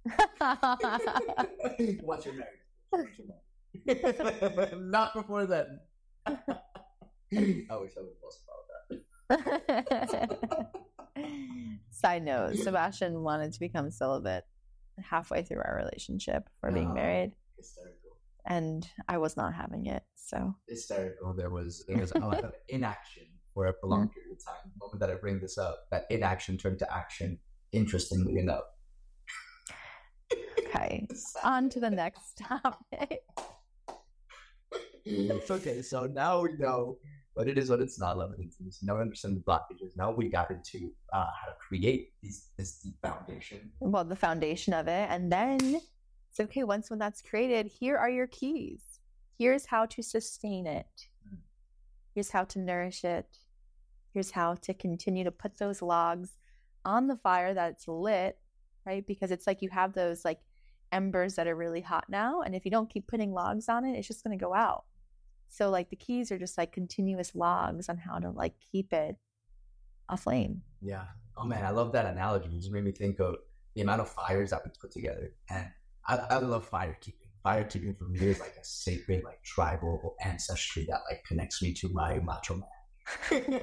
Once 2.03 2.25
you're 2.25 2.35
married. 2.35 2.61
Once 2.91 3.11
you're 3.19 3.29
married. 3.87 4.81
Not 4.81 5.15
before 5.15 5.47
then. 5.47 5.81
I 6.27 7.77
wish 7.77 7.93
I 7.97 8.01
would 8.01 8.13
have 8.21 8.33
about 9.29 9.69
that. 9.69 10.69
Side 11.91 12.25
note, 12.25 12.57
Sebastian 12.57 13.23
wanted 13.23 13.53
to 13.53 13.61
become 13.61 13.91
celibate 13.91 14.45
halfway 15.01 15.43
through 15.43 15.63
our 15.65 15.77
relationship 15.77 16.49
for 16.61 16.71
being 16.71 16.89
No. 16.89 16.95
married, 16.95 17.33
Hysterical. 17.57 18.19
and 18.47 18.89
I 19.09 19.19
was 19.19 19.37
not 19.37 19.55
having 19.55 19.87
it. 19.87 20.03
So, 20.15 20.55
hysterical. 20.69 21.35
There 21.35 21.51
was 21.51 21.85
there 21.87 21.99
was 21.99 22.13
a 22.13 22.19
lot 22.19 22.45
of 22.45 22.53
inaction 22.69 23.25
for 23.55 23.67
a 23.67 23.73
prolonged 23.73 24.11
mm. 24.11 24.15
period 24.15 24.33
of 24.33 24.45
time. 24.45 24.71
The 24.73 24.85
moment 24.85 25.01
that 25.01 25.11
I 25.11 25.15
bring 25.15 25.41
this 25.41 25.59
up, 25.59 25.87
that 25.91 26.07
inaction 26.11 26.57
turned 26.57 26.79
to 26.81 26.95
action. 26.95 27.39
Interestingly 27.73 28.39
enough. 28.39 28.65
okay, 30.59 31.07
on 31.43 31.71
to 31.71 31.81
the 31.81 31.91
next 31.91 32.39
topic. 32.39 33.23
It's 35.05 35.51
okay. 35.51 35.83
So 35.83 36.07
now 36.07 36.43
we 36.43 36.53
know 36.59 36.99
what 37.35 37.49
it 37.49 37.59
is, 37.59 37.71
what 37.71 37.81
it's 37.81 37.99
not. 37.99 38.19
Love 38.19 38.33
and 38.33 38.45
intimacy. 38.45 38.87
Now 38.87 38.97
we 38.97 39.03
understand 39.03 39.37
the 39.37 39.41
blockages. 39.41 39.97
Now 39.97 40.13
we 40.13 40.29
got 40.29 40.51
into 40.51 40.93
uh, 41.13 41.27
how 41.41 41.49
to 41.49 41.55
create 41.59 42.13
these 42.23 42.49
this 42.57 42.79
deep 42.79 42.95
foundation. 43.03 43.71
Well, 43.81 44.05
the 44.05 44.17
foundation 44.17 44.73
of 44.75 44.89
it, 44.89 45.09
and 45.11 45.33
then 45.33 45.59
it's 46.31 46.41
okay. 46.41 46.65
Once 46.65 46.91
when 46.91 46.99
that's 46.99 47.23
created, 47.23 47.67
here 47.67 47.97
are 47.97 48.11
your 48.11 48.27
keys. 48.27 49.01
Here's 49.39 49.67
how 49.67 49.87
to 49.87 50.03
sustain 50.03 50.67
it. 50.67 51.09
Mm. 51.29 51.39
Here's 52.15 52.31
how 52.31 52.45
to 52.45 52.59
nourish 52.59 53.05
it. 53.05 53.27
Here's 54.13 54.31
how 54.31 54.55
to 54.57 54.75
continue 54.75 55.25
to 55.25 55.31
put 55.31 55.57
those 55.59 55.81
logs 55.81 56.37
on 56.85 57.07
the 57.07 57.17
fire 57.17 57.55
that's 57.55 57.89
lit, 57.89 58.39
right? 58.85 59.07
Because 59.07 59.31
it's 59.31 59.47
like 59.47 59.63
you 59.63 59.71
have 59.71 59.95
those 59.95 60.25
like 60.25 60.41
embers 60.93 61.37
that 61.37 61.47
are 61.47 61.57
really 61.57 61.81
hot 61.81 62.05
now. 62.09 62.43
And 62.43 62.55
if 62.55 62.65
you 62.65 62.71
don't 62.71 62.91
keep 62.91 63.07
putting 63.07 63.33
logs 63.33 63.69
on 63.69 63.85
it, 63.85 63.97
it's 63.97 64.07
just 64.07 64.23
going 64.23 64.39
to 64.39 64.45
go 64.45 64.55
out. 64.55 64.85
So 65.53 65.69
like 65.69 65.91
the 65.91 65.97
keys 65.97 66.33
are 66.33 66.39
just 66.39 66.57
like 66.57 66.73
continuous 66.73 67.35
logs 67.35 67.91
on 67.91 67.99
how 67.99 68.19
to 68.19 68.31
like 68.31 68.55
keep 68.73 68.91
it 68.95 69.17
aflame. 70.09 70.63
Yeah. 70.81 71.05
Oh 71.37 71.45
man, 71.45 71.63
I 71.63 71.71
love 71.71 71.93
that 71.93 72.07
analogy. 72.07 72.47
It 72.47 72.57
just 72.57 72.73
made 72.73 72.85
me 72.85 72.93
think 72.93 73.21
of 73.21 73.37
the 73.75 73.83
amount 73.83 74.01
of 74.01 74.09
fires 74.09 74.51
that 74.51 74.63
we 74.65 74.71
put 74.81 74.93
together. 74.93 75.35
And 75.51 75.69
I, 76.09 76.17
I 76.17 76.39
love 76.39 76.67
fire 76.67 76.97
keeping. 77.03 77.29
Fire 77.43 77.65
keeping 77.65 77.95
for 77.95 78.05
me 78.05 78.21
is 78.21 78.41
like 78.41 78.55
a 78.59 78.65
sacred, 78.65 79.25
like 79.25 79.43
tribal 79.43 80.15
ancestry 80.25 80.87
that 80.89 81.01
like 81.11 81.23
connects 81.25 81.61
me 81.61 81.75
to 81.75 81.89
my 81.91 82.19
macho 82.21 82.63
man. 83.31 83.61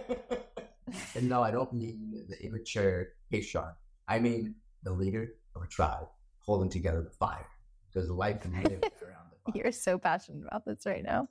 and 1.16 1.28
no, 1.28 1.42
I 1.42 1.50
don't 1.50 1.74
mean 1.74 2.24
the 2.30 2.46
immature 2.46 3.14
patriarch. 3.32 3.78
I 4.08 4.20
mean 4.20 4.54
the 4.84 4.92
leader 4.92 5.30
of 5.56 5.64
a 5.64 5.68
tribe 5.68 6.06
holding 6.38 6.70
together 6.70 7.02
the 7.02 7.10
fire 7.10 7.48
because 7.92 8.12
life 8.12 8.42
can 8.42 8.54
live 8.62 8.84
around. 9.02 9.19
You're 9.56 9.72
so 9.72 9.98
passionate 9.98 10.46
about 10.48 10.66
this 10.66 10.86
right 10.86 11.04
now. 11.04 11.28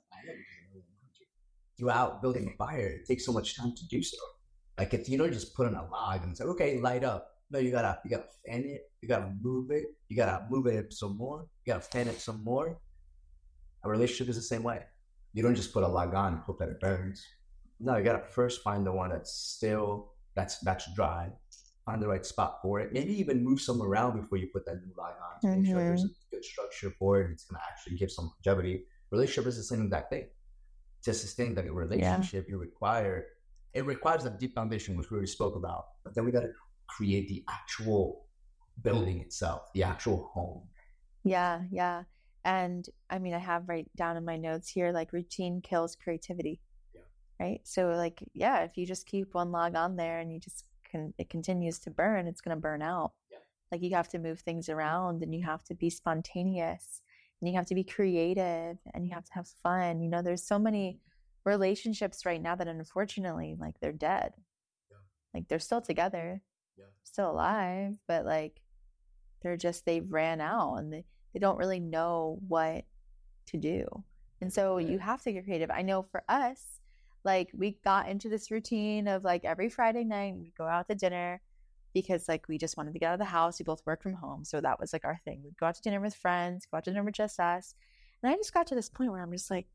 Throughout 1.77 2.21
building 2.21 2.51
a 2.53 2.57
fire, 2.57 2.87
it 2.87 3.07
takes 3.07 3.25
so 3.25 3.31
much 3.31 3.55
time 3.55 3.73
to 3.75 3.87
do 3.87 4.03
so. 4.03 4.17
Like 4.77 4.93
if 4.93 5.09
you 5.09 5.17
don't 5.17 5.31
just 5.31 5.55
put 5.55 5.67
on 5.67 5.75
a 5.75 5.87
log 5.89 6.23
and 6.23 6.37
say, 6.37 6.43
okay, 6.45 6.79
light 6.79 7.03
up. 7.03 7.27
No, 7.51 7.59
you 7.59 7.71
gotta 7.71 7.99
you 8.03 8.11
gotta 8.11 8.27
fan 8.45 8.63
it, 8.63 8.91
you 9.01 9.09
gotta 9.09 9.33
move 9.41 9.71
it, 9.71 9.85
you 10.07 10.15
gotta 10.15 10.45
move 10.49 10.67
it 10.67 10.93
some 10.93 11.17
more, 11.17 11.47
you 11.65 11.73
gotta 11.73 11.85
fan 11.85 12.07
it 12.07 12.21
some 12.21 12.43
more. 12.43 12.79
A 13.83 13.89
relationship 13.89 14.29
is 14.29 14.35
the 14.35 14.41
same 14.41 14.61
way. 14.61 14.83
You 15.33 15.41
don't 15.41 15.55
just 15.55 15.73
put 15.73 15.83
a 15.83 15.87
log 15.87 16.13
on 16.13 16.33
and 16.33 16.41
hope 16.43 16.59
that 16.59 16.69
it 16.69 16.79
burns. 16.79 17.25
No, 17.79 17.97
you 17.97 18.03
gotta 18.03 18.23
first 18.23 18.61
find 18.61 18.85
the 18.85 18.91
one 18.91 19.09
that's 19.09 19.33
still 19.33 20.11
that's 20.35 20.59
that's 20.59 20.93
dry, 20.93 21.29
find 21.89 22.01
the 22.01 22.07
right 22.07 22.25
spot 22.25 22.59
for 22.61 22.79
it. 22.79 22.93
Maybe 22.93 23.13
even 23.19 23.43
move 23.43 23.59
some 23.61 23.81
around 23.81 24.19
before 24.21 24.37
you 24.37 24.47
put 24.47 24.65
that 24.65 24.75
new 24.85 24.93
log 24.97 25.13
on 25.25 25.41
to 25.41 25.47
mm-hmm. 25.47 25.61
make 25.61 25.71
sure 25.71 25.79
there's 25.79 26.03
a 26.03 26.07
mm-hmm. 26.07 26.35
good 26.35 26.45
structure 26.45 26.91
for 26.99 27.21
it. 27.21 27.31
It's 27.31 27.45
gonna 27.45 27.61
actually 27.69 27.97
give 27.97 28.11
some 28.11 28.31
longevity. 28.31 28.85
Relationship 29.11 29.47
is 29.47 29.57
the 29.57 29.63
same 29.63 29.83
exact 29.83 30.11
thing. 30.11 30.27
To 31.03 31.13
sustain 31.13 31.55
that 31.55 31.71
relationship, 31.73 32.45
yeah. 32.47 32.51
you 32.51 32.59
require 32.59 33.25
it 33.73 33.85
requires 33.85 34.25
a 34.25 34.31
deep 34.31 34.53
foundation, 34.55 34.97
which 34.97 35.09
we 35.09 35.15
already 35.15 35.31
spoke 35.31 35.55
about. 35.55 35.85
But 36.03 36.15
then 36.15 36.25
we 36.25 36.31
got 36.31 36.41
to 36.41 36.51
create 36.87 37.29
the 37.29 37.43
actual 37.47 38.25
building 38.81 39.19
itself, 39.19 39.71
the 39.73 39.83
actual 39.83 40.29
home. 40.33 40.63
Yeah, 41.23 41.61
yeah. 41.71 42.03
And 42.45 42.87
I 43.09 43.19
mean, 43.19 43.33
I 43.33 43.39
have 43.39 43.69
right 43.69 43.87
down 43.95 44.17
in 44.17 44.25
my 44.25 44.37
notes 44.37 44.69
here 44.69 44.91
like 44.91 45.13
routine 45.13 45.61
kills 45.61 45.95
creativity. 45.95 46.61
Yeah. 46.95 47.01
Right. 47.39 47.61
So, 47.63 47.89
like, 47.89 48.23
yeah, 48.33 48.63
if 48.63 48.77
you 48.77 48.85
just 48.85 49.05
keep 49.05 49.33
one 49.33 49.51
log 49.51 49.75
on 49.75 49.95
there 49.95 50.19
and 50.19 50.31
you 50.31 50.39
just 50.39 50.65
can, 50.89 51.13
it 51.17 51.29
continues 51.29 51.79
to 51.79 51.91
burn, 51.91 52.27
it's 52.27 52.41
going 52.41 52.55
to 52.55 52.61
burn 52.61 52.81
out. 52.81 53.13
Yeah. 53.31 53.37
Like, 53.71 53.81
you 53.81 53.95
have 53.95 54.09
to 54.09 54.19
move 54.19 54.39
things 54.39 54.67
mm-hmm. 54.67 54.79
around 54.79 55.23
and 55.23 55.33
you 55.33 55.43
have 55.45 55.63
to 55.65 55.75
be 55.75 55.89
spontaneous 55.89 57.01
and 57.39 57.49
you 57.49 57.55
have 57.55 57.67
to 57.67 57.75
be 57.75 57.83
creative 57.83 58.77
and 58.93 59.05
you 59.05 59.13
have 59.13 59.25
to 59.25 59.33
have 59.33 59.47
fun. 59.63 60.01
You 60.01 60.09
know, 60.09 60.21
there's 60.21 60.43
so 60.43 60.59
many 60.59 60.93
mm-hmm. 60.93 61.49
relationships 61.49 62.25
right 62.25 62.41
now 62.41 62.55
that 62.55 62.67
unfortunately 62.67 63.55
like 63.59 63.79
they're 63.79 63.91
dead 63.91 64.33
yeah. 64.91 64.97
like 65.33 65.47
they're 65.47 65.59
still 65.59 65.81
together 65.81 66.41
yeah. 66.77 66.85
still 67.03 67.31
alive 67.31 67.93
but 68.07 68.25
like 68.25 68.61
they're 69.41 69.57
just 69.57 69.85
they've 69.85 70.11
ran 70.11 70.41
out 70.41 70.75
and 70.75 70.91
they, 70.91 71.05
they 71.33 71.39
don't 71.39 71.57
really 71.57 71.79
know 71.79 72.39
what 72.47 72.85
to 73.47 73.57
do 73.57 73.85
and 74.41 74.51
so 74.51 74.77
you 74.77 74.99
have 74.99 75.21
to 75.21 75.31
get 75.31 75.45
creative 75.45 75.71
i 75.71 75.81
know 75.81 76.03
for 76.03 76.23
us 76.29 76.79
like 77.23 77.49
we 77.53 77.77
got 77.83 78.07
into 78.09 78.29
this 78.29 78.51
routine 78.51 79.07
of 79.07 79.23
like 79.23 79.45
every 79.45 79.69
friday 79.69 80.03
night 80.03 80.35
we 80.35 80.53
go 80.57 80.65
out 80.65 80.87
to 80.87 80.95
dinner 80.95 81.41
because 81.93 82.27
like 82.27 82.47
we 82.47 82.57
just 82.57 82.77
wanted 82.77 82.93
to 82.93 82.99
get 82.99 83.07
out 83.07 83.13
of 83.13 83.19
the 83.19 83.25
house 83.25 83.59
we 83.59 83.63
both 83.63 83.85
work 83.85 84.01
from 84.01 84.13
home 84.13 84.45
so 84.45 84.61
that 84.61 84.79
was 84.79 84.93
like 84.93 85.05
our 85.05 85.19
thing 85.25 85.41
we'd 85.43 85.57
go 85.57 85.65
out 85.65 85.75
to 85.75 85.81
dinner 85.81 85.99
with 85.99 86.15
friends 86.15 86.65
go 86.69 86.77
out 86.77 86.83
to 86.83 86.91
dinner 86.91 87.03
with 87.03 87.15
just 87.15 87.39
us 87.39 87.75
and 88.21 88.31
i 88.31 88.35
just 88.35 88.53
got 88.53 88.67
to 88.67 88.75
this 88.75 88.89
point 88.89 89.11
where 89.11 89.21
i'm 89.21 89.31
just 89.31 89.51
like 89.51 89.67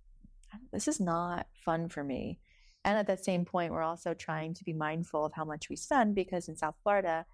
this 0.73 0.89
is 0.89 1.01
not 1.01 1.47
fun 1.65 1.89
for 1.89 2.05
me. 2.05 2.39
And 2.85 2.99
at 2.99 3.07
that 3.07 3.25
same 3.25 3.45
point, 3.45 3.73
we're 3.73 3.83
also 3.83 4.13
trying 4.15 4.55
to 4.55 4.65
be 4.65 4.73
mindful 4.73 5.25
of 5.25 5.33
how 5.33 5.45
much 5.45 5.69
we 5.69 5.77
spend 5.77 6.15
because 6.15 6.49
in 6.49 6.57
South 6.57 6.77
Florida, 6.83 7.25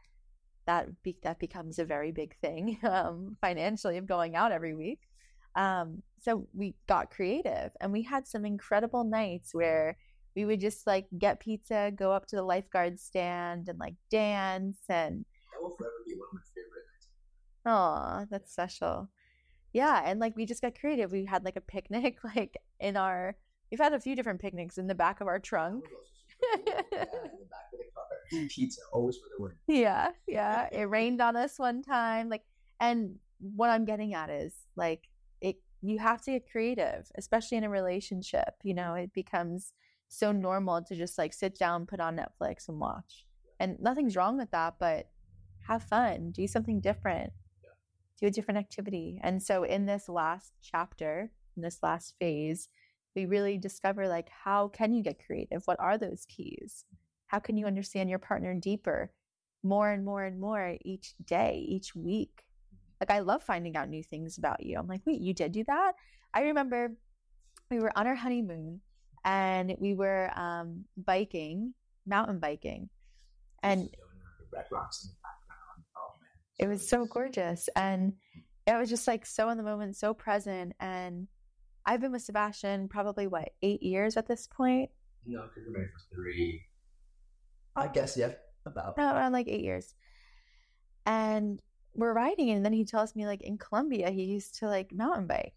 that 0.66 1.02
be- 1.02 1.18
that 1.22 1.38
becomes 1.38 1.78
a 1.78 1.84
very 1.84 2.12
big 2.12 2.36
thing 2.36 2.78
um, 2.84 3.36
financially 3.40 3.96
of 3.98 4.06
going 4.06 4.36
out 4.36 4.52
every 4.52 4.74
week. 4.74 5.00
Um, 5.56 6.02
so 6.20 6.46
we 6.52 6.74
got 6.86 7.10
creative, 7.10 7.70
and 7.80 7.92
we 7.92 8.02
had 8.02 8.26
some 8.26 8.44
incredible 8.44 9.04
nights 9.04 9.54
where 9.54 9.96
we 10.36 10.44
would 10.44 10.60
just 10.60 10.86
like 10.86 11.06
get 11.18 11.40
pizza, 11.40 11.90
go 11.94 12.12
up 12.12 12.26
to 12.26 12.36
the 12.36 12.42
lifeguard 12.42 13.00
stand, 13.00 13.68
and 13.68 13.78
like 13.78 13.94
dance. 14.10 14.78
And 14.88 15.24
that 15.52 15.62
will 15.62 15.74
forever 15.76 15.92
be 16.06 16.14
one 16.14 16.28
of 16.28 16.34
my 16.34 16.40
favorite 16.54 16.84
nights. 16.92 17.08
Oh, 17.66 18.26
that's 18.30 18.52
special. 18.52 19.08
Yeah 19.72 20.02
and 20.04 20.18
like 20.18 20.34
we 20.36 20.46
just 20.46 20.62
got 20.62 20.78
creative. 20.78 21.12
We 21.12 21.24
had 21.24 21.44
like 21.44 21.56
a 21.56 21.60
picnic 21.60 22.18
like 22.36 22.56
in 22.80 22.96
our 22.96 23.36
we've 23.70 23.80
had 23.80 23.92
a 23.92 24.00
few 24.00 24.16
different 24.16 24.40
picnics 24.40 24.78
in 24.78 24.86
the 24.86 24.94
back 24.94 25.20
of 25.20 25.28
our 25.28 25.38
trunk. 25.38 25.84
pizza 28.48 28.80
always 28.92 29.16
for 29.16 29.26
the 29.36 29.42
win. 29.42 29.52
Yeah 29.66 30.10
yeah 30.26 30.68
it 30.72 30.84
rained 30.88 31.20
on 31.20 31.36
us 31.36 31.58
one 31.58 31.82
time 31.82 32.28
like 32.28 32.44
and 32.80 33.16
what 33.40 33.68
i'm 33.70 33.84
getting 33.84 34.14
at 34.14 34.30
is 34.30 34.54
like 34.76 35.09
you 35.82 35.98
have 35.98 36.22
to 36.22 36.32
get 36.32 36.50
creative 36.50 37.10
especially 37.16 37.58
in 37.58 37.64
a 37.64 37.70
relationship 37.70 38.54
you 38.62 38.74
know 38.74 38.94
it 38.94 39.12
becomes 39.12 39.72
so 40.08 40.32
normal 40.32 40.82
to 40.82 40.94
just 40.96 41.18
like 41.18 41.32
sit 41.32 41.56
down 41.58 41.86
put 41.86 42.00
on 42.00 42.16
netflix 42.16 42.68
and 42.68 42.78
watch 42.78 43.26
and 43.58 43.78
nothing's 43.80 44.16
wrong 44.16 44.36
with 44.36 44.50
that 44.50 44.74
but 44.78 45.08
have 45.66 45.82
fun 45.82 46.30
do 46.30 46.46
something 46.46 46.80
different 46.80 47.32
do 48.20 48.26
a 48.26 48.30
different 48.30 48.58
activity. 48.58 49.18
And 49.22 49.42
so 49.42 49.64
in 49.64 49.86
this 49.86 50.08
last 50.08 50.52
chapter, 50.62 51.30
in 51.56 51.62
this 51.62 51.78
last 51.82 52.14
phase, 52.20 52.68
we 53.16 53.26
really 53.26 53.58
discover 53.58 54.06
like 54.06 54.28
how 54.28 54.68
can 54.68 54.92
you 54.92 55.02
get 55.02 55.24
creative? 55.24 55.62
What 55.64 55.80
are 55.80 55.98
those 55.98 56.26
keys? 56.28 56.84
How 57.26 57.38
can 57.38 57.56
you 57.56 57.66
understand 57.66 58.10
your 58.10 58.18
partner 58.18 58.54
deeper, 58.54 59.12
more 59.62 59.90
and 59.90 60.04
more 60.04 60.24
and 60.24 60.38
more 60.38 60.76
each 60.84 61.14
day, 61.24 61.64
each 61.66 61.94
week? 61.94 62.42
Like 63.00 63.10
I 63.10 63.20
love 63.20 63.42
finding 63.42 63.76
out 63.76 63.88
new 63.88 64.02
things 64.02 64.38
about 64.38 64.64
you. 64.64 64.78
I'm 64.78 64.86
like, 64.86 65.00
wait, 65.06 65.20
you 65.20 65.34
did 65.34 65.52
do 65.52 65.64
that? 65.64 65.92
I 66.34 66.42
remember 66.42 66.92
we 67.70 67.80
were 67.80 67.96
on 67.96 68.06
our 68.06 68.14
honeymoon 68.14 68.80
and 69.24 69.74
we 69.78 69.94
were 69.94 70.30
um, 70.38 70.84
biking, 70.96 71.74
mountain 72.06 72.38
biking, 72.38 72.88
and 73.62 73.88
oh, 73.88 74.10
it 76.58 76.66
was 76.66 76.88
so 76.88 77.06
gorgeous. 77.06 77.68
And 77.74 78.14
I 78.66 78.78
was 78.78 78.90
just 78.90 79.06
like 79.06 79.26
so 79.26 79.48
in 79.48 79.56
the 79.56 79.62
moment, 79.62 79.96
so 79.96 80.14
present. 80.14 80.74
And 80.80 81.28
I've 81.86 82.00
been 82.00 82.12
with 82.12 82.22
Sebastian 82.22 82.88
probably 82.88 83.26
what, 83.26 83.50
eight 83.62 83.82
years 83.82 84.16
at 84.16 84.26
this 84.26 84.46
point? 84.46 84.90
No, 85.26 85.42
because 85.42 85.62
you're 85.64 85.72
married 85.72 85.90
for 85.90 86.14
three. 86.14 86.62
I 87.76 87.88
guess, 87.88 88.16
yeah, 88.16 88.32
about. 88.66 88.96
No, 88.96 89.14
around 89.14 89.32
like 89.32 89.48
eight 89.48 89.62
years. 89.62 89.94
And 91.06 91.60
we're 91.94 92.12
riding, 92.12 92.50
and 92.50 92.64
then 92.64 92.72
he 92.72 92.84
tells 92.84 93.16
me, 93.16 93.26
like, 93.26 93.42
in 93.42 93.58
Colombia, 93.58 94.10
he 94.10 94.24
used 94.24 94.58
to 94.60 94.68
like 94.68 94.92
mountain 94.92 95.26
bike. 95.26 95.54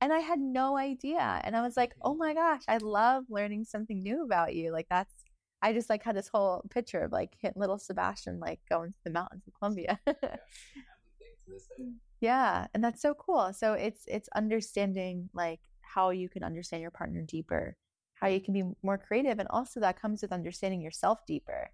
And 0.00 0.12
I 0.12 0.20
had 0.20 0.38
no 0.38 0.76
idea. 0.76 1.40
And 1.42 1.56
I 1.56 1.62
was 1.62 1.76
like, 1.76 1.92
oh 2.02 2.14
my 2.14 2.34
gosh, 2.34 2.62
I 2.68 2.78
love 2.78 3.24
learning 3.28 3.64
something 3.64 4.02
new 4.02 4.24
about 4.24 4.54
you. 4.54 4.72
Like, 4.72 4.86
that's 4.88 5.12
I 5.60 5.72
just 5.72 5.90
like 5.90 6.04
had 6.04 6.16
this 6.16 6.28
whole 6.28 6.64
picture 6.70 7.00
of 7.00 7.12
like 7.12 7.36
little 7.56 7.78
Sebastian 7.78 8.38
like 8.38 8.60
going 8.68 8.92
to 8.92 8.98
the 9.04 9.10
mountains 9.10 9.42
of 9.46 9.54
Colombia. 9.58 9.98
yeah, 12.20 12.66
and 12.74 12.84
that's 12.84 13.02
so 13.02 13.14
cool. 13.14 13.52
So 13.52 13.72
it's 13.72 14.04
it's 14.06 14.28
understanding 14.34 15.28
like 15.34 15.60
how 15.82 16.10
you 16.10 16.28
can 16.28 16.44
understand 16.44 16.82
your 16.82 16.90
partner 16.90 17.22
deeper, 17.22 17.76
how 18.14 18.28
you 18.28 18.40
can 18.40 18.54
be 18.54 18.64
more 18.82 18.98
creative, 18.98 19.38
and 19.38 19.48
also 19.50 19.80
that 19.80 20.00
comes 20.00 20.22
with 20.22 20.32
understanding 20.32 20.80
yourself 20.80 21.26
deeper. 21.26 21.70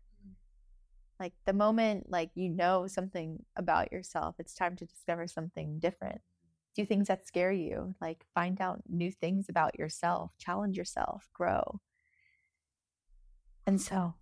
Like 1.21 1.33
the 1.45 1.53
moment 1.53 2.11
like 2.11 2.31
you 2.35 2.49
know 2.49 2.87
something 2.87 3.45
about 3.57 3.93
yourself, 3.93 4.37
it's 4.39 4.55
time 4.55 4.77
to 4.77 4.87
discover 4.87 5.27
something 5.27 5.79
different. 5.79 6.21
Do 6.75 6.85
things 6.85 7.07
that 7.07 7.27
scare 7.27 7.53
you, 7.53 7.95
like 8.01 8.25
find 8.35 8.61
out 8.61 8.83
new 8.89 9.13
things 9.13 9.47
about 9.49 9.79
yourself, 9.79 10.33
challenge 10.39 10.77
yourself, 10.77 11.29
grow. 11.33 11.81
And 13.67 13.81
so, 13.81 14.15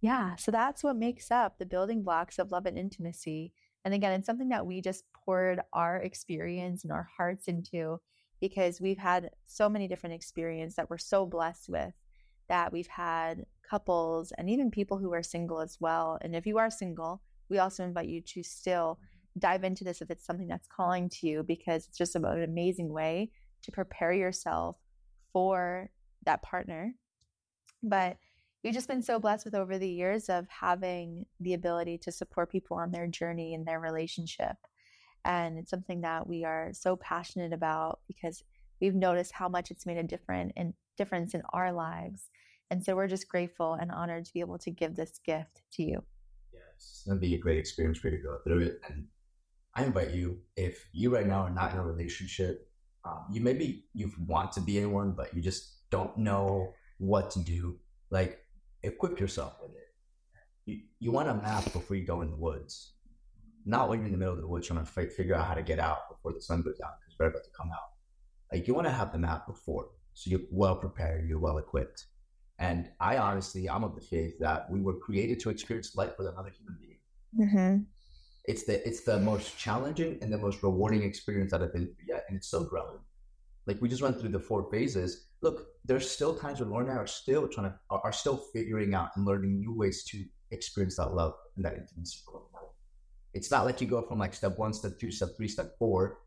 yeah, 0.00 0.36
so 0.36 0.50
that's 0.50 0.84
what 0.84 0.96
makes 0.96 1.30
up 1.30 1.58
the 1.58 1.66
building 1.66 2.02
blocks 2.02 2.38
of 2.38 2.52
love 2.52 2.66
and 2.66 2.78
intimacy. 2.78 3.52
And 3.84 3.92
again, 3.92 4.12
it's 4.12 4.26
something 4.26 4.50
that 4.50 4.66
we 4.66 4.80
just 4.80 5.04
poured 5.12 5.60
our 5.72 5.96
experience 5.98 6.84
and 6.84 6.92
our 6.92 7.08
hearts 7.16 7.48
into 7.48 8.00
because 8.40 8.80
we've 8.80 8.98
had 8.98 9.30
so 9.46 9.68
many 9.68 9.88
different 9.88 10.14
experiences 10.14 10.76
that 10.76 10.90
we're 10.90 10.98
so 10.98 11.26
blessed 11.26 11.68
with 11.68 11.92
that 12.48 12.72
we've 12.72 12.86
had 12.86 13.44
couples 13.68 14.32
and 14.38 14.48
even 14.50 14.70
people 14.70 14.98
who 14.98 15.12
are 15.12 15.22
single 15.22 15.60
as 15.60 15.78
well. 15.80 16.18
And 16.20 16.34
if 16.34 16.46
you 16.46 16.58
are 16.58 16.70
single, 16.70 17.22
we 17.48 17.58
also 17.58 17.84
invite 17.84 18.08
you 18.08 18.20
to 18.20 18.42
still 18.42 18.98
dive 19.38 19.64
into 19.64 19.84
this 19.84 20.00
if 20.00 20.10
it's 20.10 20.24
something 20.24 20.48
that's 20.48 20.68
calling 20.68 21.08
to 21.10 21.26
you 21.26 21.42
because 21.42 21.86
it's 21.86 21.98
just 21.98 22.16
about 22.16 22.38
an 22.38 22.44
amazing 22.44 22.92
way 22.92 23.30
to 23.62 23.72
prepare 23.72 24.12
yourself 24.12 24.76
for 25.32 25.90
that 26.24 26.42
partner 26.42 26.94
but 27.82 28.16
we've 28.62 28.74
just 28.74 28.88
been 28.88 29.02
so 29.02 29.18
blessed 29.18 29.44
with 29.44 29.54
over 29.54 29.78
the 29.78 29.88
years 29.88 30.28
of 30.28 30.46
having 30.48 31.24
the 31.40 31.54
ability 31.54 31.98
to 31.98 32.12
support 32.12 32.50
people 32.50 32.76
on 32.76 32.90
their 32.90 33.06
journey 33.06 33.54
in 33.54 33.64
their 33.64 33.80
relationship. 33.80 34.56
And 35.24 35.58
it's 35.58 35.70
something 35.70 36.02
that 36.02 36.26
we 36.26 36.44
are 36.44 36.70
so 36.72 36.96
passionate 36.96 37.52
about 37.52 38.00
because 38.06 38.42
we've 38.80 38.94
noticed 38.94 39.32
how 39.32 39.48
much 39.48 39.70
it's 39.70 39.86
made 39.86 39.98
a 39.98 40.02
different 40.02 40.52
difference 40.96 41.34
in 41.34 41.42
our 41.52 41.72
lives. 41.72 42.30
And 42.70 42.84
so 42.84 42.96
we're 42.96 43.08
just 43.08 43.28
grateful 43.28 43.74
and 43.74 43.92
honored 43.92 44.24
to 44.24 44.32
be 44.32 44.40
able 44.40 44.58
to 44.58 44.70
give 44.70 44.96
this 44.96 45.20
gift 45.24 45.62
to 45.72 45.82
you. 45.82 46.02
Yes, 46.52 46.62
it's 46.78 47.02
going 47.06 47.16
to 47.16 47.20
be 47.20 47.34
a 47.34 47.38
great 47.38 47.58
experience 47.58 47.98
for 47.98 48.08
you 48.08 48.16
to 48.16 48.22
go 48.22 48.38
through 48.44 48.60
it. 48.60 48.80
And 48.88 49.06
I 49.74 49.84
invite 49.84 50.10
you, 50.10 50.40
if 50.56 50.88
you 50.92 51.14
right 51.14 51.26
now 51.26 51.42
are 51.42 51.50
not 51.50 51.72
in 51.72 51.78
a 51.78 51.84
relationship, 51.84 52.68
um, 53.04 53.26
you 53.30 53.40
maybe 53.40 53.84
you 53.94 54.10
want 54.26 54.52
to 54.52 54.60
be 54.60 54.78
in 54.78 54.90
one, 54.90 55.12
but 55.12 55.34
you 55.34 55.40
just 55.40 55.88
don't 55.90 56.16
know 56.18 56.72
what 56.98 57.30
to 57.32 57.40
do. 57.40 57.78
Like, 58.10 58.40
equip 58.82 59.20
yourself 59.20 59.58
with 59.62 59.72
it. 59.72 59.94
You, 60.64 60.80
you 60.98 61.12
want 61.12 61.28
a 61.28 61.34
map 61.34 61.72
before 61.72 61.96
you 61.96 62.04
go 62.04 62.22
in 62.22 62.30
the 62.30 62.36
woods, 62.36 62.94
not 63.64 63.88
when 63.88 64.00
you're 64.00 64.06
in 64.06 64.12
the 64.12 64.18
middle 64.18 64.34
of 64.34 64.40
the 64.40 64.48
woods 64.48 64.66
trying 64.66 64.84
to 64.84 65.00
f- 65.00 65.12
figure 65.12 65.34
out 65.34 65.46
how 65.46 65.54
to 65.54 65.62
get 65.62 65.78
out 65.78 66.08
before 66.10 66.32
the 66.32 66.40
sun 66.40 66.62
goes 66.62 66.78
down 66.78 66.90
because 67.00 67.16
we're 67.18 67.26
about 67.26 67.44
to 67.44 67.50
come 67.56 67.70
out. 67.70 67.90
Like, 68.52 68.66
you 68.66 68.74
want 68.74 68.86
to 68.86 68.92
have 68.92 69.12
the 69.12 69.18
map 69.18 69.46
before, 69.46 69.88
so 70.14 70.30
you're 70.30 70.40
well 70.50 70.76
prepared, 70.76 71.28
you're 71.28 71.38
well 71.38 71.58
equipped. 71.58 72.06
And 72.58 72.90
I 73.00 73.18
honestly, 73.18 73.68
I'm 73.68 73.84
of 73.84 73.94
the 73.94 74.00
faith 74.00 74.38
that 74.40 74.70
we 74.70 74.80
were 74.80 74.94
created 74.94 75.40
to 75.40 75.50
experience 75.50 75.94
life 75.94 76.12
with 76.18 76.28
another 76.28 76.50
human 76.50 76.78
being. 76.80 77.48
Mm-hmm. 77.48 77.82
It's 78.46 78.64
the 78.64 78.86
it's 78.86 79.02
the 79.02 79.18
most 79.18 79.58
challenging 79.58 80.18
and 80.22 80.32
the 80.32 80.38
most 80.38 80.62
rewarding 80.62 81.02
experience 81.02 81.50
that 81.50 81.62
I've 81.62 81.72
been 81.72 81.86
through 81.86 82.06
yet, 82.08 82.24
and 82.28 82.36
it's 82.36 82.48
so 82.48 82.64
growing. 82.64 83.00
Like 83.66 83.82
we 83.82 83.88
just 83.88 84.02
went 84.02 84.18
through 84.20 84.30
the 84.30 84.40
four 84.40 84.70
phases. 84.70 85.26
Look, 85.42 85.66
there's 85.84 86.08
still 86.08 86.34
times 86.34 86.60
where 86.60 86.68
Lauren 86.68 86.88
and 86.88 86.98
I 86.98 87.02
are 87.02 87.06
still 87.06 87.48
trying 87.48 87.70
to 87.70 87.78
are, 87.90 88.00
are 88.04 88.12
still 88.12 88.36
figuring 88.54 88.94
out 88.94 89.10
and 89.16 89.26
learning 89.26 89.58
new 89.58 89.74
ways 89.74 90.04
to 90.04 90.24
experience 90.52 90.96
that 90.96 91.12
love 91.12 91.34
and 91.56 91.64
that 91.64 91.74
intimacy. 91.74 92.20
It's 93.34 93.50
not 93.50 93.66
like 93.66 93.80
you 93.80 93.86
go 93.86 94.00
from 94.00 94.18
like 94.18 94.32
step 94.32 94.56
one, 94.58 94.72
step 94.72 94.98
two, 94.98 95.10
step 95.10 95.30
three, 95.36 95.48
step 95.48 95.76
four, 95.78 96.20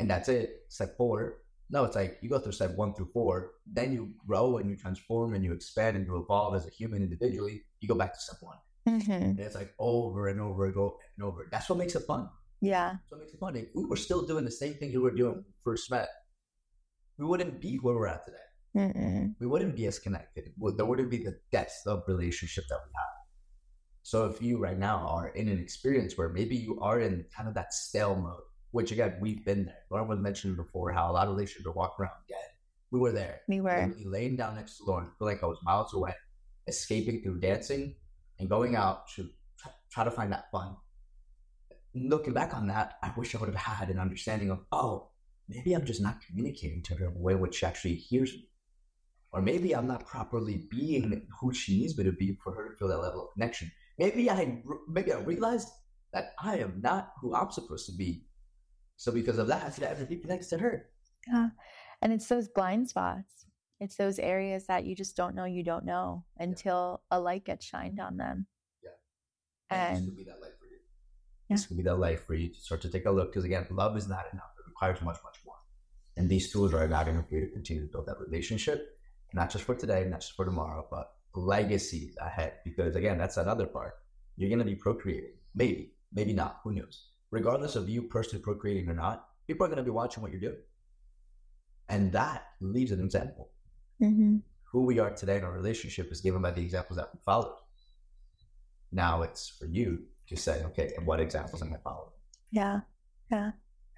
and 0.00 0.10
that's 0.10 0.28
it. 0.28 0.64
Step 0.68 0.96
four. 0.96 1.42
No, 1.68 1.84
it's 1.84 1.96
like 1.96 2.18
you 2.22 2.30
go 2.30 2.38
through 2.38 2.52
step 2.52 2.76
one 2.76 2.94
through 2.94 3.10
four, 3.12 3.52
then 3.66 3.92
you 3.92 4.12
grow 4.26 4.58
and 4.58 4.70
you 4.70 4.76
transform 4.76 5.34
and 5.34 5.44
you 5.44 5.52
expand 5.52 5.96
and 5.96 6.06
you 6.06 6.16
evolve 6.16 6.54
as 6.54 6.66
a 6.66 6.70
human 6.70 7.02
individually. 7.02 7.62
You 7.80 7.88
go 7.88 7.94
back 7.94 8.14
to 8.14 8.20
step 8.20 8.38
one. 8.40 8.58
Mm-hmm. 8.88 9.12
And 9.12 9.40
it's 9.40 9.56
like 9.56 9.74
over 9.78 10.28
and 10.28 10.40
over 10.40 10.66
and 10.66 10.76
over 10.76 10.94
and 11.16 11.26
over. 11.26 11.48
That's 11.50 11.68
what 11.68 11.78
makes 11.78 11.96
it 11.96 12.04
fun. 12.06 12.28
Yeah. 12.60 12.90
That's 12.90 13.10
what 13.10 13.20
makes 13.20 13.34
it 13.34 13.40
fun. 13.40 13.56
If 13.56 13.66
we 13.74 13.84
were 13.84 13.96
still 13.96 14.24
doing 14.24 14.44
the 14.44 14.50
same 14.50 14.74
thing 14.74 14.92
you 14.92 15.02
were 15.02 15.10
doing 15.10 15.32
when 15.32 15.44
we 15.44 15.54
first 15.64 15.90
met, 15.90 16.08
we 17.18 17.26
wouldn't 17.26 17.60
be 17.60 17.76
where 17.76 17.96
we're 17.96 18.06
at 18.06 18.24
today. 18.24 18.36
Mm-mm. 18.76 19.34
We 19.40 19.46
wouldn't 19.46 19.74
be 19.74 19.86
as 19.86 19.98
connected. 19.98 20.52
There 20.76 20.86
wouldn't 20.86 21.10
be 21.10 21.24
the 21.24 21.36
depth 21.50 21.82
of 21.86 22.04
relationship 22.06 22.64
that 22.68 22.78
we 22.84 22.90
have. 22.94 23.06
So 24.02 24.26
if 24.26 24.40
you 24.40 24.58
right 24.58 24.78
now 24.78 24.98
are 24.98 25.28
in 25.28 25.48
an 25.48 25.58
experience 25.58 26.16
where 26.16 26.28
maybe 26.28 26.54
you 26.54 26.78
are 26.80 27.00
in 27.00 27.24
kind 27.34 27.48
of 27.48 27.54
that 27.54 27.72
stale 27.72 28.14
mode, 28.14 28.42
which 28.70 28.92
again, 28.92 29.16
we've 29.20 29.44
been 29.44 29.66
there. 29.66 29.78
Lauren 29.90 30.08
was 30.08 30.18
mentioning 30.18 30.56
before 30.56 30.92
how 30.92 31.10
a 31.10 31.12
lot 31.12 31.28
of 31.28 31.34
relationships 31.34 31.66
are 31.66 31.72
walking 31.72 32.04
around 32.04 32.12
dead. 32.28 32.50
We 32.90 33.00
were 33.00 33.12
there. 33.12 33.40
We 33.48 33.60
were. 33.60 33.92
Laying 34.04 34.36
down 34.36 34.56
next 34.56 34.78
to 34.78 34.84
Lauren, 34.84 35.10
feel 35.18 35.26
like 35.26 35.42
I 35.42 35.46
was 35.46 35.58
miles 35.62 35.94
away, 35.94 36.14
escaping 36.66 37.22
through 37.22 37.40
dancing 37.40 37.94
and 38.38 38.48
going 38.48 38.76
out 38.76 39.08
to 39.16 39.28
try, 39.58 39.72
try 39.90 40.04
to 40.04 40.10
find 40.10 40.32
that 40.32 40.50
fun. 40.50 40.76
Looking 41.94 42.34
back 42.34 42.54
on 42.54 42.66
that, 42.68 42.94
I 43.02 43.12
wish 43.16 43.34
I 43.34 43.38
would 43.38 43.48
have 43.48 43.56
had 43.56 43.88
an 43.88 43.98
understanding 43.98 44.50
of, 44.50 44.60
oh, 44.70 45.10
maybe 45.48 45.74
I'm 45.74 45.86
just 45.86 46.02
not 46.02 46.20
communicating 46.26 46.82
to 46.84 46.94
her 46.96 47.06
in 47.06 47.16
a 47.16 47.18
way 47.18 47.34
which 47.34 47.56
she 47.56 47.66
actually 47.66 47.94
hears 47.94 48.32
me. 48.32 48.48
Or 49.32 49.42
maybe 49.42 49.74
I'm 49.74 49.86
not 49.86 50.06
properly 50.06 50.66
being 50.70 51.26
who 51.40 51.52
she 51.52 51.78
needs 51.80 51.96
me 51.96 52.04
to 52.04 52.12
be 52.12 52.38
for 52.42 52.54
her 52.54 52.70
to 52.70 52.76
feel 52.76 52.88
that 52.88 52.98
level 52.98 53.22
of 53.22 53.32
connection. 53.34 53.70
Maybe 53.98 54.30
I 54.30 54.62
maybe 54.88 55.12
I 55.12 55.18
realized 55.18 55.68
that 56.12 56.32
I 56.38 56.58
am 56.58 56.80
not 56.80 57.12
who 57.20 57.34
I'm 57.34 57.50
supposed 57.50 57.86
to 57.86 57.92
be. 57.96 58.25
So 58.96 59.12
because 59.12 59.38
of 59.38 59.46
that, 59.48 59.62
have 59.62 60.08
be 60.08 60.16
connected 60.16 60.48
to 60.50 60.58
her. 60.58 60.86
Yeah. 61.26 61.48
And 62.02 62.12
it's 62.12 62.26
those 62.26 62.48
blind 62.48 62.88
spots. 62.88 63.46
It's 63.78 63.96
those 63.96 64.18
areas 64.18 64.66
that 64.66 64.86
you 64.86 64.94
just 64.94 65.16
don't 65.16 65.34
know 65.34 65.44
you 65.44 65.62
don't 65.62 65.84
know 65.84 66.24
until 66.38 67.02
a 67.10 67.20
light 67.20 67.44
gets 67.44 67.66
shined 67.66 68.00
on 68.00 68.16
them. 68.16 68.46
Yeah. 68.82 69.76
And 69.76 69.96
this 69.98 70.04
could 70.06 70.16
be 70.16 70.24
that 70.24 70.40
life 70.40 70.58
for 70.58 70.66
you. 70.66 70.78
Yeah. 71.48 71.56
This 71.56 71.66
could 71.66 71.76
be 71.76 71.82
that 71.82 71.96
light 71.96 72.20
for 72.20 72.34
you 72.34 72.48
to 72.48 72.60
start 72.60 72.80
to 72.82 72.90
take 72.90 73.04
a 73.04 73.10
look. 73.10 73.32
Because 73.32 73.44
again, 73.44 73.66
love 73.70 73.96
is 73.96 74.08
not 74.08 74.24
enough. 74.32 74.50
It 74.58 74.66
requires 74.66 75.02
much, 75.02 75.18
much 75.22 75.36
more. 75.44 75.56
And 76.16 76.28
these 76.30 76.50
tools 76.50 76.72
are 76.72 76.88
not 76.88 77.06
enough 77.08 77.28
for 77.28 77.34
you 77.34 77.42
to 77.42 77.52
continue 77.52 77.86
to 77.86 77.92
build 77.92 78.06
that 78.06 78.18
relationship, 78.18 78.98
not 79.34 79.50
just 79.50 79.64
for 79.64 79.74
today, 79.74 80.06
not 80.08 80.20
just 80.20 80.32
for 80.32 80.46
tomorrow, 80.46 80.86
but 80.90 81.12
legacies 81.34 82.16
ahead. 82.18 82.54
Because 82.64 82.96
again, 82.96 83.18
that's 83.18 83.36
another 83.36 83.66
part. 83.66 83.92
You're 84.36 84.48
going 84.48 84.60
to 84.60 84.64
be 84.64 84.74
procreating. 84.74 85.34
Maybe, 85.54 85.92
maybe 86.14 86.32
not. 86.32 86.60
Who 86.64 86.72
knows? 86.72 87.08
Regardless 87.30 87.76
of 87.76 87.88
you 87.88 88.02
personally 88.02 88.42
procreating 88.42 88.88
or 88.88 88.94
not, 88.94 89.28
people 89.46 89.64
are 89.64 89.68
going 89.68 89.78
to 89.78 89.82
be 89.82 89.90
watching 89.90 90.22
what 90.22 90.30
you're 90.32 90.40
doing. 90.40 90.62
And 91.88 92.12
that 92.12 92.44
leaves 92.60 92.92
an 92.92 93.00
example. 93.00 93.50
mm-hmm. 94.02 94.38
Who 94.72 94.84
we 94.84 94.98
are 94.98 95.10
today 95.10 95.36
in 95.38 95.44
our 95.44 95.52
relationship 95.52 96.10
is 96.12 96.20
given 96.20 96.42
by 96.42 96.50
the 96.50 96.60
examples 96.62 96.98
that 96.98 97.10
we 97.14 97.20
followed. 97.24 97.56
Now 98.92 99.22
it's 99.22 99.48
for 99.48 99.66
you 99.66 100.00
to 100.28 100.36
say, 100.36 100.62
okay, 100.64 100.92
and 100.96 101.06
what 101.06 101.20
examples 101.20 101.62
am 101.62 101.72
I 101.72 101.78
following? 101.78 102.10
yeah. 102.50 102.80
Yeah. 103.30 103.50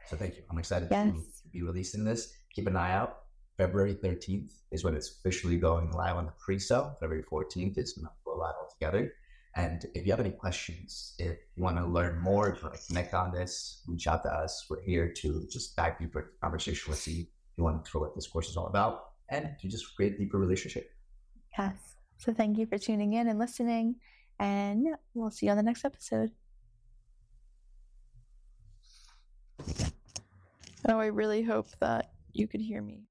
So 0.07 0.17
thank 0.17 0.37
you. 0.37 0.43
I'm 0.51 0.59
excited 0.59 0.89
Yes. 0.91 1.13
to 1.43 1.49
be 1.53 1.63
releasing 1.63 2.03
this. 2.05 2.33
Keep 2.55 2.67
an 2.69 2.77
eye 2.77 2.93
out. 2.93 3.19
February 3.59 3.95
13th 3.95 4.53
is 4.71 4.85
when 4.85 4.95
it's 4.95 5.11
officially 5.19 5.59
going 5.59 5.91
live 5.93 6.17
on 6.17 6.25
the 6.25 6.33
pre-sale. 6.39 6.97
February 6.99 7.25
14th 7.31 7.77
is 7.77 7.95
when 7.97 8.07
it'll 8.07 8.35
go 8.35 8.41
live 8.41 8.55
altogether. 8.63 9.13
And 9.59 9.85
if 9.93 10.07
you 10.07 10.13
have 10.13 10.21
any 10.21 10.31
questions, 10.31 11.15
if 11.19 11.37
you 11.57 11.65
want 11.65 11.79
to 11.79 11.85
learn 11.85 12.21
more, 12.21 12.49
if 12.49 12.63
you 12.63 12.69
want 12.69 12.81
to 12.81 12.87
connect 12.87 13.13
on 13.13 13.33
this, 13.33 13.83
reach 13.89 14.07
out 14.07 14.23
to 14.23 14.33
us. 14.33 14.65
We're 14.71 14.81
here 14.83 15.13
to 15.15 15.49
just 15.51 15.75
dive 15.75 15.99
deeper 15.99 16.21
into 16.21 16.31
the 16.31 16.39
conversation 16.41 16.93
with 16.93 17.09
you. 17.09 17.23
If 17.23 17.27
you 17.57 17.65
want 17.65 17.85
to 17.85 17.91
know 17.93 18.03
what 18.03 18.15
this 18.15 18.29
course 18.29 18.49
is 18.49 18.57
all 18.57 18.69
about 18.69 19.07
and 19.29 19.57
to 19.61 19.67
just 19.67 19.97
create 19.97 20.15
a 20.15 20.19
deeper 20.19 20.39
relationship. 20.39 20.93
Yes. 21.59 21.75
So 22.19 22.33
thank 22.33 22.57
you 22.57 22.67
for 22.67 22.79
tuning 22.79 23.15
in 23.15 23.27
and 23.27 23.37
listening. 23.37 23.97
And 24.39 24.87
we'll 25.15 25.33
see 25.33 25.47
you 25.47 25.51
on 25.51 25.59
the 25.59 25.65
next 25.65 25.85
episode. 25.85 26.31
Oh, 30.89 31.01
I 31.01 31.07
really 31.07 31.43
hope 31.43 31.67
that 31.81 32.13
you 32.33 32.47
could 32.47 32.61
hear 32.61 32.81
me. 32.81 33.09